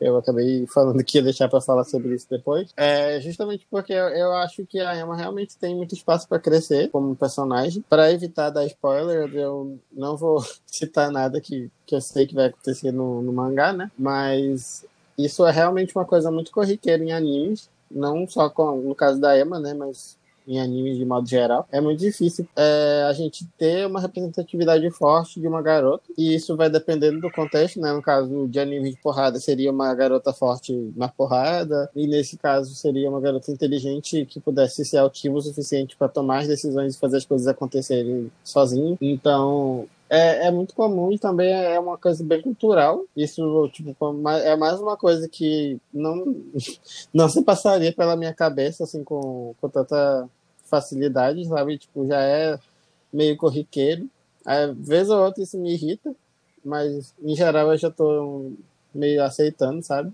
[0.00, 2.72] Eu acabei falando que ia deixar pra falar sobre isso depois.
[2.74, 6.88] É justamente porque eu, eu acho que a Emma realmente tem muito espaço pra crescer
[6.88, 7.84] como personagem.
[7.86, 12.46] Pra evitar dar spoiler, eu não vou citar nada que, que eu sei que vai
[12.46, 13.90] acontecer no, no mangá, né?
[13.98, 14.86] Mas
[15.24, 17.68] isso é realmente uma coisa muito corriqueira em animes.
[17.90, 19.74] Não só com, no caso da Emma, né?
[19.74, 24.90] Mas em animes de modo geral, é muito difícil é, a gente ter uma representatividade
[24.90, 27.92] forte de uma garota, e isso vai dependendo do contexto, né?
[27.92, 32.74] No caso de anime de porrada, seria uma garota forte na porrada, e nesse caso
[32.74, 36.98] seria uma garota inteligente que pudesse ser altiva o suficiente para tomar as decisões e
[36.98, 38.98] fazer as coisas acontecerem sozinha.
[39.00, 43.04] Então, é, é muito comum e também é uma coisa bem cultural.
[43.16, 43.96] Isso, tipo,
[44.44, 46.36] é mais uma coisa que não,
[47.14, 50.28] não se passaria pela minha cabeça, assim, com, com tanta
[50.64, 51.78] facilidade, sabe?
[51.78, 52.58] Tipo, já é
[53.12, 54.10] meio corriqueiro.
[54.44, 56.12] Às vezes ou outra isso me irrita,
[56.64, 58.50] mas em geral eu já tô
[58.92, 60.12] meio aceitando, sabe?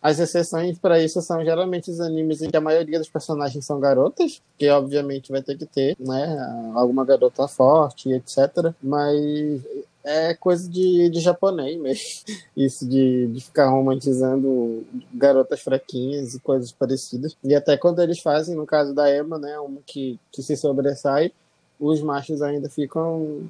[0.00, 3.80] As exceções para isso são geralmente os animes em que a maioria dos personagens são
[3.80, 6.36] garotas, que obviamente vai ter que ter, né,
[6.74, 8.72] alguma garota forte, etc.
[8.82, 9.62] Mas
[10.04, 12.04] é coisa de, de japonês mesmo.
[12.56, 17.36] Isso de, de ficar romantizando garotas fraquinhas e coisas parecidas.
[17.42, 21.32] E até quando eles fazem, no caso da Emma, né, uma que, que se sobressai,
[21.78, 23.48] os machos ainda ficam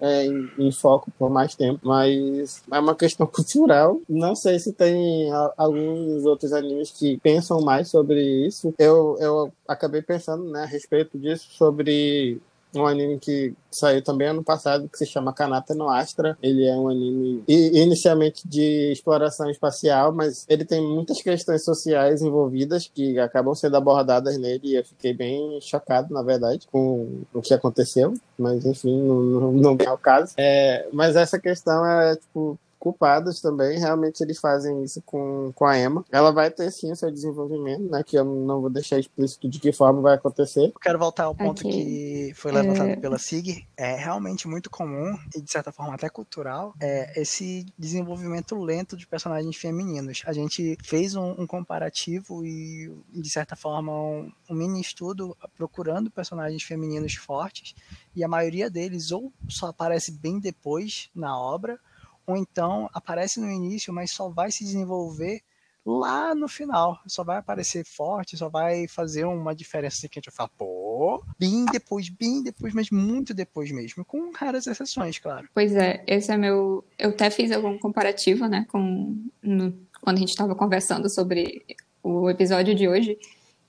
[0.00, 4.00] é, em, em, foco por mais tempo, mas é uma questão cultural.
[4.08, 8.74] Não sei se tem a, alguns outros animes que pensam mais sobre isso.
[8.78, 12.40] Eu, eu acabei pensando né, a respeito disso, sobre
[12.74, 16.38] um anime que saiu também ano passado, que se chama Kanata no Astra.
[16.42, 22.90] Ele é um anime inicialmente de exploração espacial, mas ele tem muitas questões sociais envolvidas
[22.92, 27.54] que acabam sendo abordadas nele e eu fiquei bem chocado, na verdade, com o que
[27.54, 28.14] aconteceu.
[28.38, 30.34] Mas, enfim, não, não, não é o caso.
[30.36, 35.78] É, mas essa questão é, tipo, culpados também, realmente eles fazem isso com, com a
[35.78, 36.04] Emma.
[36.12, 38.02] Ela vai ter sim o seu desenvolvimento, né?
[38.04, 40.66] Que eu não vou deixar explícito de que forma vai acontecer.
[40.66, 41.72] Eu quero voltar ao ponto okay.
[41.72, 42.96] que foi levantado é...
[42.96, 43.66] pela SIG.
[43.74, 49.06] É realmente muito comum, e de certa forma até cultural, é esse desenvolvimento lento de
[49.06, 50.22] personagens femininos.
[50.26, 56.10] A gente fez um, um comparativo e, de certa forma, um, um mini estudo procurando
[56.10, 57.74] personagens femininos fortes,
[58.14, 61.80] e a maioria deles ou só aparece bem depois na obra,
[62.26, 65.42] ou então aparece no início, mas só vai se desenvolver
[65.84, 66.98] lá no final.
[67.06, 70.50] Só vai aparecer forte, só vai fazer uma diferença assim que a gente vai falar,
[70.56, 75.48] pô, bem depois, bem depois, mas muito depois mesmo, com raras exceções, claro.
[75.52, 76.84] Pois é, esse é meu.
[76.98, 79.16] Eu até fiz algum comparativo, né, com.
[79.42, 79.74] No...
[80.00, 81.64] Quando a gente estava conversando sobre
[82.02, 83.18] o episódio de hoje,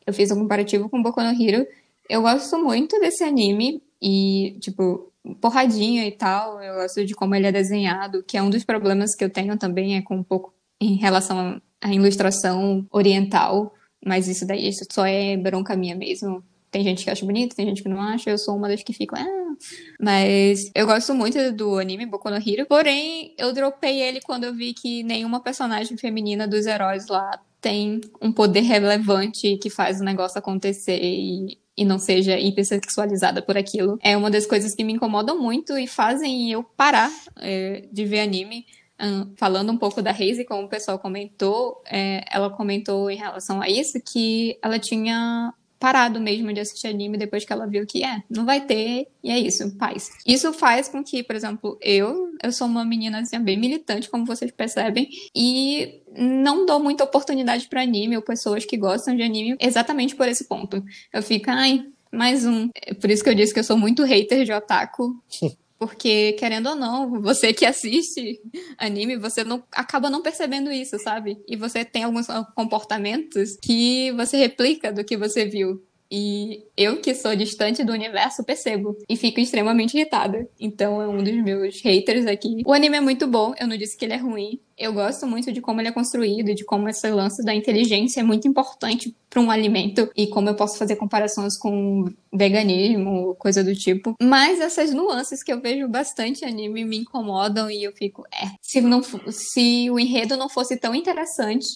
[0.06, 1.66] eu fiz um comparativo com Boku no Hero.
[2.10, 6.62] Eu gosto muito desse anime e, tipo, porradinha e tal.
[6.62, 9.58] Eu gosto de como ele é desenhado, que é um dos problemas que eu tenho
[9.58, 13.74] também é com um pouco em relação à ilustração oriental,
[14.06, 16.44] mas isso daí isso só é bronca minha mesmo.
[16.70, 18.92] Tem gente que acha bonito, tem gente que não acha, eu sou uma das que
[18.92, 19.56] fico, ah.
[20.00, 24.54] Mas eu gosto muito do anime Boku no Hero, porém eu dropei ele quando eu
[24.54, 30.04] vi que nenhuma personagem feminina dos heróis lá tem um poder relevante que faz o
[30.04, 34.00] negócio acontecer e e não seja hipersexualizada por aquilo.
[34.02, 38.22] É uma das coisas que me incomodam muito e fazem eu parar é, de ver
[38.22, 38.66] anime.
[38.98, 43.62] Um, falando um pouco da Reise, como o pessoal comentou, é, ela comentou em relação
[43.62, 48.04] a isso que ela tinha parado mesmo de assistir anime depois que ela viu que
[48.04, 50.10] é, não vai ter, e é isso, paz.
[50.26, 54.26] Isso faz com que, por exemplo, eu, eu sou uma menina assim, bem militante, como
[54.26, 59.58] vocês percebem, e não dou muita oportunidade para anime ou pessoas que gostam de anime
[59.60, 60.84] exatamente por esse ponto.
[61.12, 62.70] Eu fico, ai, mais um.
[62.76, 65.16] É por isso que eu disse que eu sou muito hater de otaku.
[65.78, 68.42] Porque, querendo ou não, você que assiste
[68.78, 71.38] anime, você não acaba não percebendo isso, sabe?
[71.48, 75.84] E você tem alguns comportamentos que você replica do que você viu.
[76.18, 78.98] E eu, que sou distante do universo, percebo.
[79.10, 80.48] E fico extremamente irritada.
[80.58, 82.62] Então é um dos meus haters aqui.
[82.66, 84.58] O anime é muito bom, eu não disse que ele é ruim.
[84.78, 88.24] Eu gosto muito de como ele é construído, de como esse lance da inteligência é
[88.24, 93.76] muito importante para um alimento e como eu posso fazer comparações com veganismo, coisa do
[93.76, 94.16] tipo.
[94.22, 98.80] Mas essas nuances que eu vejo bastante anime me incomodam e eu fico, é, se
[98.80, 101.68] não se o enredo não fosse tão interessante,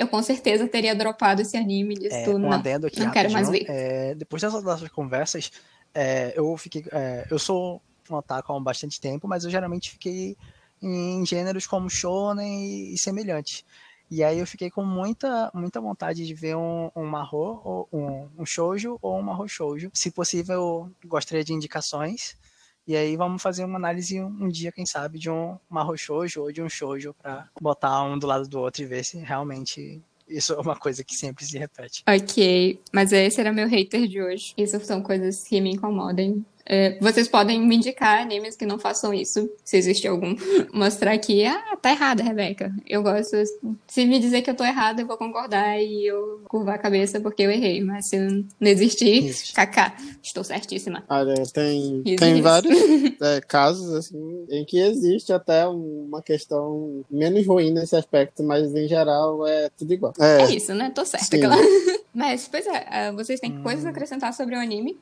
[0.00, 3.30] eu com certeza teria dropado esse anime de é, um não, adendo aqui não quero
[3.30, 3.66] mais ver.
[3.68, 5.52] É, depois dessas nossas conversas,
[5.94, 10.38] é, eu fiquei, é, eu sou um otaku há bastante tempo, mas eu geralmente fiquei
[10.82, 13.62] em gêneros como shonen e, e semelhantes.
[14.10, 18.28] E aí eu fiquei com muita, muita vontade de ver um, um marro, ou um,
[18.38, 19.90] um shoujo ou um marro shoujo.
[19.92, 22.36] Se possível, gostaria de indicações.
[22.86, 26.52] E aí vamos fazer uma análise um, dia, quem sabe, de um marro shoujo ou
[26.52, 30.52] de um shoujo para botar um do lado do outro e ver se realmente isso
[30.52, 32.02] é uma coisa que sempre se repete.
[32.08, 34.54] Ok, mas esse era meu hater de hoje.
[34.56, 36.44] Isso são coisas que me incomodam.
[36.72, 40.36] É, vocês podem me indicar animes que não façam isso, se existe algum.
[40.72, 42.72] Mostrar que, ah, tá errada, Rebeca.
[42.86, 43.36] Eu gosto.
[43.88, 47.18] Se me dizer que eu tô errada, eu vou concordar e eu curvar a cabeça
[47.18, 47.82] porque eu errei.
[47.82, 51.02] Mas se não existir, kaká, estou certíssima.
[51.08, 52.72] Olha, tem, tem vários
[53.20, 58.86] é, casos, assim, em que existe até uma questão menos ruim nesse aspecto, mas em
[58.86, 60.14] geral é tudo igual.
[60.20, 60.92] É, é isso, né?
[60.94, 61.60] Tô certa, claro.
[62.12, 63.62] Mas, pois é, é, vocês têm hum.
[63.62, 64.98] coisas a acrescentar sobre o anime?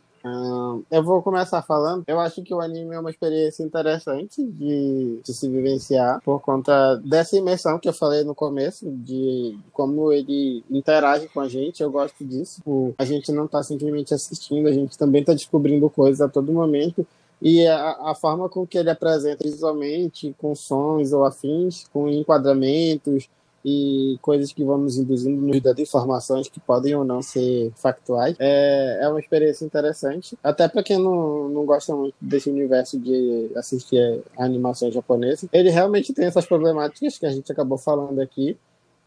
[0.91, 2.05] Eu vou começar falando.
[2.07, 6.97] Eu acho que o anime é uma experiência interessante de, de, se vivenciar por conta
[6.97, 11.83] dessa imersão que eu falei no começo, de como ele interage com a gente.
[11.83, 12.61] Eu gosto disso.
[12.99, 17.07] A gente não está simplesmente assistindo, a gente também está descobrindo coisas a todo momento.
[17.41, 23.29] E a, a, forma com que ele apresenta visualmente, com sons ou afins, com enquadramentos,
[23.65, 28.37] e coisas que vamos induzindo nos dando informações que podem ou não ser factuais.
[28.39, 33.51] É, é uma experiência interessante, até para quem não, não gosta muito desse universo de
[33.57, 35.49] assistir animações japonesas.
[35.53, 38.57] Ele realmente tem essas problemáticas que a gente acabou falando aqui,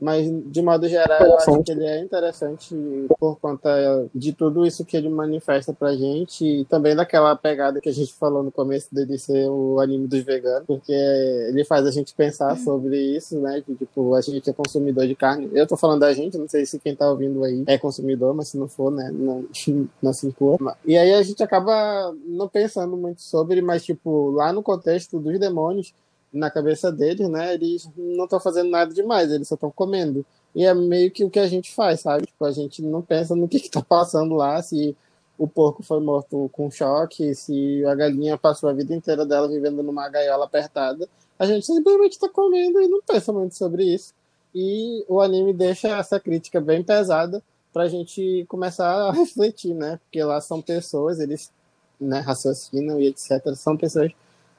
[0.02, 2.76] mas de modo geral eu acho que ele é interessante
[3.20, 3.70] por conta
[4.14, 8.12] de tudo isso que ele manifesta pra gente e também daquela pegada que a gente
[8.14, 12.58] falou no começo dele ser o anime dos veganos, porque ele faz a gente pensar
[12.58, 13.62] sobre isso, né?
[13.62, 15.50] Que tipo, a gente é consumidor de carne.
[15.54, 18.48] Eu tô falando da gente, não sei se quem tá ouvindo aí é consumidor, mas
[18.48, 19.46] se não for, né, não,
[20.02, 20.76] não se importa.
[20.84, 25.40] E aí a gente acaba não pensando muito sobre, mas tipo, lá no contexto dos
[25.40, 25.94] demônios,
[26.34, 27.54] na cabeça deles, né?
[27.54, 30.26] Eles não estão fazendo nada demais, eles só estão comendo.
[30.56, 32.26] E é meio que o que a gente faz, sabe?
[32.26, 34.96] Tipo, a gente não pensa no que está passando lá, se
[35.38, 39.82] o porco foi morto com choque, se a galinha passou a vida inteira dela vivendo
[39.82, 41.08] numa gaiola apertada.
[41.38, 44.14] A gente simplesmente está comendo e não pensa muito sobre isso.
[44.54, 47.42] E o anime deixa essa crítica bem pesada
[47.74, 50.00] para a gente começar a refletir, né?
[50.04, 51.52] Porque lá são pessoas, eles
[52.00, 53.56] né, raciocinam e etc.
[53.56, 54.12] São pessoas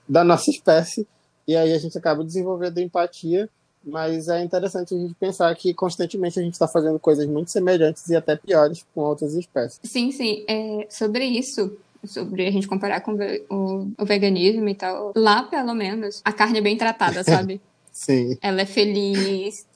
[0.09, 1.07] da nossa espécie
[1.47, 3.49] e aí a gente acaba desenvolvendo empatia,
[3.85, 8.09] mas é interessante a gente pensar que constantemente a gente está fazendo coisas muito semelhantes
[8.09, 9.81] e até piores com outras espécies.
[9.83, 10.45] Sim, sim.
[10.49, 13.13] É, sobre isso, sobre a gente comparar com
[13.51, 17.61] o, o, veganismo e tal, lá pelo menos a carne é bem tratada, sabe?
[17.91, 18.39] sim.
[18.41, 19.67] Ela é feliz.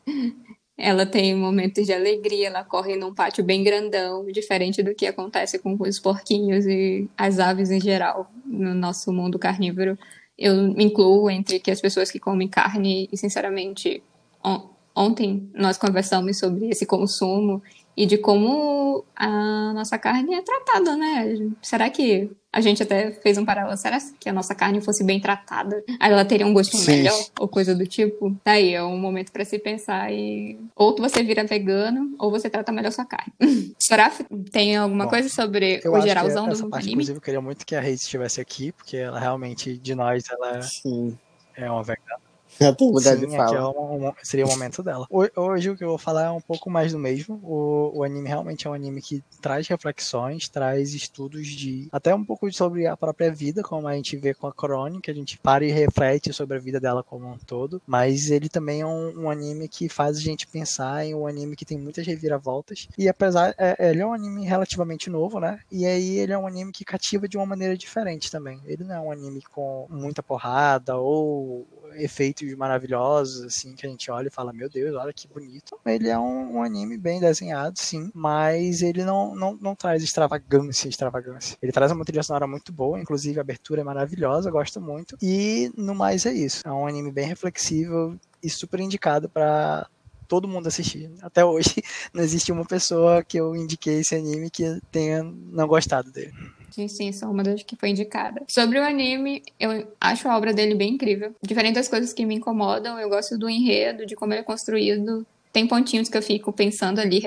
[0.79, 5.59] Ela tem momentos de alegria, ela corre num pátio bem grandão, diferente do que acontece
[5.59, 9.99] com os porquinhos e as aves em geral no nosso mundo carnívoro
[10.39, 14.03] eu me incluo entre que as pessoas que comem carne e, sinceramente,
[14.45, 17.62] on ontem nós conversamos sobre esse consumo
[17.97, 21.51] e de como a nossa carne é tratada, né?
[21.62, 23.76] Será que a gente até fez um paralelo.
[23.76, 25.84] Será que a nossa carne fosse bem tratada?
[26.01, 26.90] Ela teria um gosto Sim.
[26.90, 27.26] melhor?
[27.38, 28.34] Ou coisa do tipo?
[28.42, 30.59] Daí é um momento para se pensar e...
[30.74, 33.30] Ou você vira vegano, ou você trata melhor sua carne.
[33.78, 34.11] Será
[34.51, 36.92] tem alguma Bom, coisa sobre o geralzão do parte, anime?
[36.94, 40.62] Inclusive, eu queria muito que a Reis estivesse aqui, porque ela realmente, de nós, ela
[40.62, 41.14] Sim.
[41.55, 42.26] é uma vegana.
[42.61, 43.57] Mudado de fala.
[43.57, 45.07] É um, seria o momento dela.
[45.11, 47.40] Hoje o que eu vou falar é um pouco mais do mesmo.
[47.42, 51.88] O, o anime realmente é um anime que traz reflexões, traz estudos de.
[51.92, 55.14] até um pouco sobre a própria vida, como a gente vê com a Crônica, a
[55.14, 57.80] gente para e reflete sobre a vida dela como um todo.
[57.86, 61.57] Mas ele também é um, um anime que faz a gente pensar em um anime
[61.57, 62.88] que tem muitas reviravoltas.
[62.96, 63.54] E apesar.
[63.59, 65.61] É, ele é um anime relativamente novo, né?
[65.70, 68.61] E aí ele é um anime que cativa de uma maneira diferente também.
[68.64, 71.66] Ele não é um anime com muita porrada ou
[71.99, 75.78] efeitos maravilhosos, assim, que a gente olha e fala, meu Deus, olha que bonito.
[75.84, 80.88] Ele é um, um anime bem desenhado, sim, mas ele não, não, não traz extravagância,
[80.88, 81.57] extravagância.
[81.62, 85.16] Ele traz uma trilha sonora muito boa, inclusive a abertura é maravilhosa, gosto muito.
[85.22, 86.66] E no mais é isso.
[86.66, 89.88] É um anime bem reflexivo e super indicado para
[90.26, 91.11] todo mundo assistir.
[91.22, 91.82] Até hoje
[92.12, 96.32] não existe uma pessoa que eu indiquei esse anime que tenha não gostado dele.
[96.77, 98.43] Sim, sim, sou uma das que foi indicada.
[98.47, 101.35] Sobre o anime, eu acho a obra dele bem incrível.
[101.43, 105.27] Diferente das coisas que me incomodam, eu gosto do enredo, de como ele é construído.
[105.51, 107.22] Tem pontinhos que eu fico pensando ali,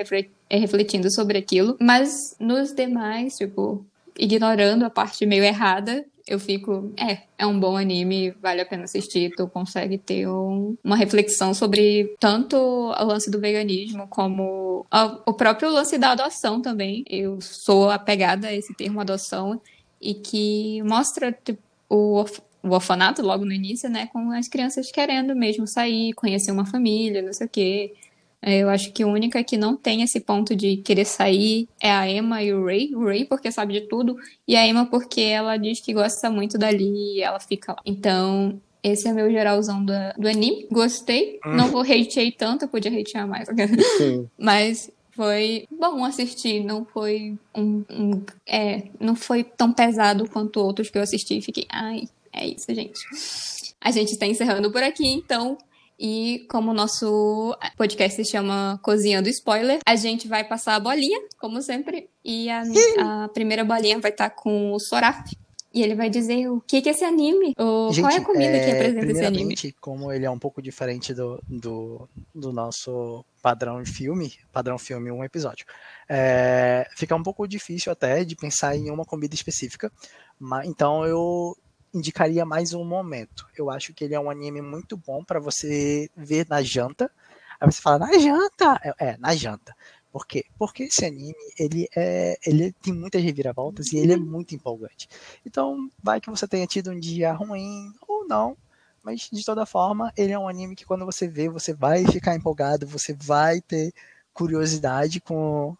[0.48, 1.76] é, refletindo sobre aquilo.
[1.80, 3.84] Mas nos demais, tipo,
[4.16, 8.84] ignorando a parte meio errada, eu fico, é, é um bom anime, vale a pena
[8.84, 15.20] assistir, tu consegue ter um, uma reflexão sobre tanto o lance do veganismo como a,
[15.26, 17.04] o próprio lance da adoção também.
[17.10, 19.60] Eu sou apegada a esse termo adoção
[20.00, 22.24] e que mostra tipo, o,
[22.62, 27.22] o orfanato logo no início, né, com as crianças querendo mesmo sair, conhecer uma família,
[27.22, 27.92] não sei o quê.
[28.42, 31.90] É, eu acho que a única que não tem esse ponto de querer sair é
[31.90, 32.94] a Emma e o Ray.
[32.94, 34.16] O Ray porque sabe de tudo,
[34.48, 37.82] e a Emma porque ela diz que gosta muito dali e ela fica lá.
[37.84, 40.66] Então, esse é meu geralzão do, do anime.
[40.70, 41.38] Gostei.
[41.44, 41.54] Hum.
[41.54, 43.48] Não vou hatear tanto, eu podia hatear mais.
[43.98, 44.28] Sim.
[44.38, 46.64] Mas foi bom assistir.
[46.64, 51.42] Não foi um, um, é, não foi tão pesado quanto outros que eu assisti e
[51.42, 53.00] fiquei, ai, é isso, gente.
[53.80, 55.58] A gente está encerrando por aqui, então
[56.00, 61.20] e como o nosso podcast se chama Cozinhando Spoiler, a gente vai passar a bolinha,
[61.38, 62.08] como sempre.
[62.24, 62.62] E a,
[63.24, 65.36] a primeira bolinha vai estar tá com o Soraf.
[65.74, 68.24] E ele vai dizer o que, que é esse anime, ou Gente, qual é a
[68.24, 69.54] comida é, que apresenta esse anime.
[69.78, 75.12] Como ele é um pouco diferente do, do, do nosso padrão de filme, padrão filme
[75.12, 75.64] um episódio,
[76.08, 79.92] é, fica um pouco difícil até de pensar em uma comida específica.
[80.40, 81.56] Mas, então eu
[81.94, 83.46] indicaria mais um momento.
[83.56, 87.10] Eu acho que ele é um anime muito bom para você ver na janta.
[87.60, 88.80] Aí você fala, na janta!
[88.84, 89.74] É, é, na janta.
[90.12, 90.44] Por quê?
[90.58, 95.08] Porque esse anime, ele, é, ele tem muitas reviravoltas e ele é muito empolgante.
[95.46, 98.56] Então, vai que você tenha tido um dia ruim ou não,
[99.02, 102.36] Mas de toda forma, ele é um anime que quando você vê, você vai ficar
[102.36, 103.92] empolgado, você vai ter
[104.32, 105.76] curiosidade com,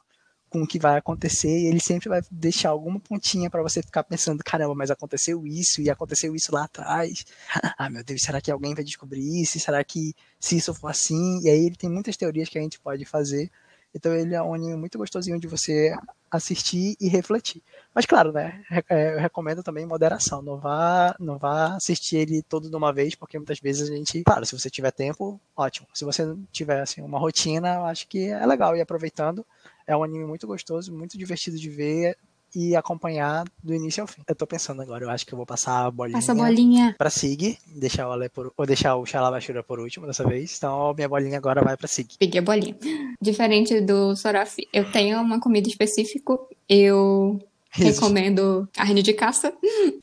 [0.50, 4.02] com o que vai acontecer, e ele sempre vai deixar alguma pontinha para você ficar
[4.02, 7.24] pensando, caramba, mas aconteceu isso, e aconteceu isso lá atrás.
[7.78, 9.58] ah, meu Deus, será que alguém vai descobrir isso?
[9.60, 11.40] Será que se isso for assim?
[11.42, 13.50] E aí ele tem muitas teorias que a gente pode fazer.
[13.94, 15.94] Então ele é um anime muito gostosinho de você
[16.30, 17.62] assistir e refletir.
[17.94, 18.62] Mas claro, né?
[18.88, 20.42] É, eu recomendo também moderação.
[20.42, 24.22] Não vá, não vá assistir ele todo de uma vez, porque muitas vezes a gente.
[24.22, 25.88] Claro, se você tiver tempo, ótimo.
[25.92, 29.44] Se você tiver assim, uma rotina, eu acho que é legal ir aproveitando.
[29.86, 32.16] É um anime muito gostoso, muito divertido de ver
[32.54, 34.22] e acompanhar do início ao fim.
[34.26, 36.18] Eu tô pensando agora, eu acho que eu vou passar a bolinha.
[36.18, 36.94] Passa a bolinha.
[36.98, 40.56] Pra Sig, deixar o Ale por, ou deixar o Xalabashura por último dessa vez.
[40.56, 42.08] Então, minha bolinha agora vai pra Sig.
[42.18, 42.76] Peguei a bolinha.
[43.20, 46.36] Diferente do Sorafi, eu tenho uma comida específica.
[46.68, 47.40] Eu.
[47.70, 49.52] Recomendo carne de caça,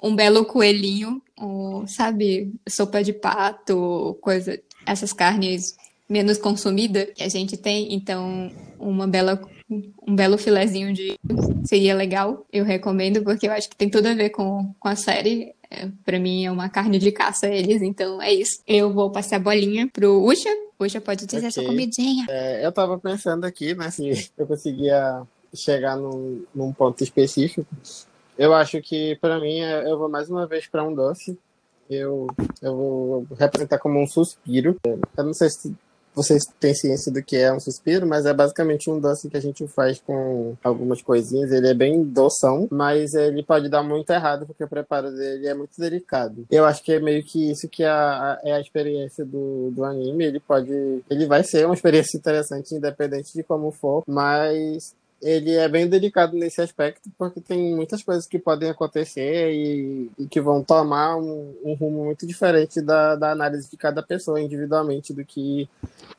[0.01, 5.76] um belo coelhinho, ou, sabe, sopa de pato, coisa, essas carnes
[6.09, 8.49] menos consumida que a gente tem, então
[8.80, 9.39] uma bela
[9.70, 11.20] um belo filezinho de
[11.65, 14.95] seria legal, eu recomendo, porque eu acho que tem tudo a ver com, com a
[14.95, 15.53] série.
[15.70, 18.61] É, para mim é uma carne de caça eles, então é isso.
[18.65, 20.49] Eu vou passar a bolinha pro Usha.
[20.80, 21.51] Usha pode dizer okay.
[21.51, 22.26] sua comidinha.
[22.30, 27.67] É, eu tava pensando aqui, né, se eu conseguia chegar num, num ponto específico.
[28.37, 31.37] Eu acho que para mim é, eu vou mais uma vez para um doce.
[31.89, 32.27] Eu,
[32.61, 34.77] eu vou representar como um suspiro.
[34.83, 35.75] Eu não sei se
[36.17, 39.41] vocês têm ciência do que é um suspiro, mas é basicamente um doce que a
[39.41, 41.51] gente faz com algumas coisinhas.
[41.51, 45.53] Ele é bem doção, mas ele pode dar muito errado porque o preparo dele é
[45.53, 46.43] muito delicado.
[46.49, 49.83] Eu acho que é meio que isso que é a, é a experiência do, do
[49.83, 50.25] anime.
[50.25, 51.03] Ele pode.
[51.07, 56.38] Ele vai ser uma experiência interessante, independente de como for, mas ele é bem delicado
[56.38, 61.55] nesse aspecto, porque tem muitas coisas que podem acontecer e, e que vão tomar um,
[61.63, 65.68] um, rumo muito diferente da, da análise de cada pessoa individualmente do que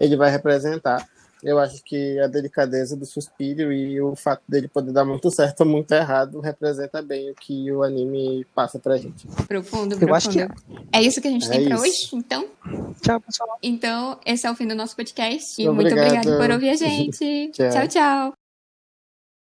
[0.00, 1.06] ele vai representar.
[1.42, 5.60] Eu acho que a delicadeza do suspiro e o fato dele poder dar muito certo
[5.60, 9.26] ou muito errado representa bem o que o anime passa pra gente.
[9.46, 10.02] Profundo, profundo.
[10.02, 10.48] Eu acho que é.
[10.92, 11.68] é isso que a gente é tem isso.
[11.68, 12.48] pra hoje, então?
[13.00, 13.58] Tchau, pessoal.
[13.62, 15.62] Então, esse é o fim do nosso podcast.
[15.62, 17.52] E muito obrigado por ouvir a gente.
[17.52, 17.88] tchau, tchau.
[17.88, 18.37] tchau.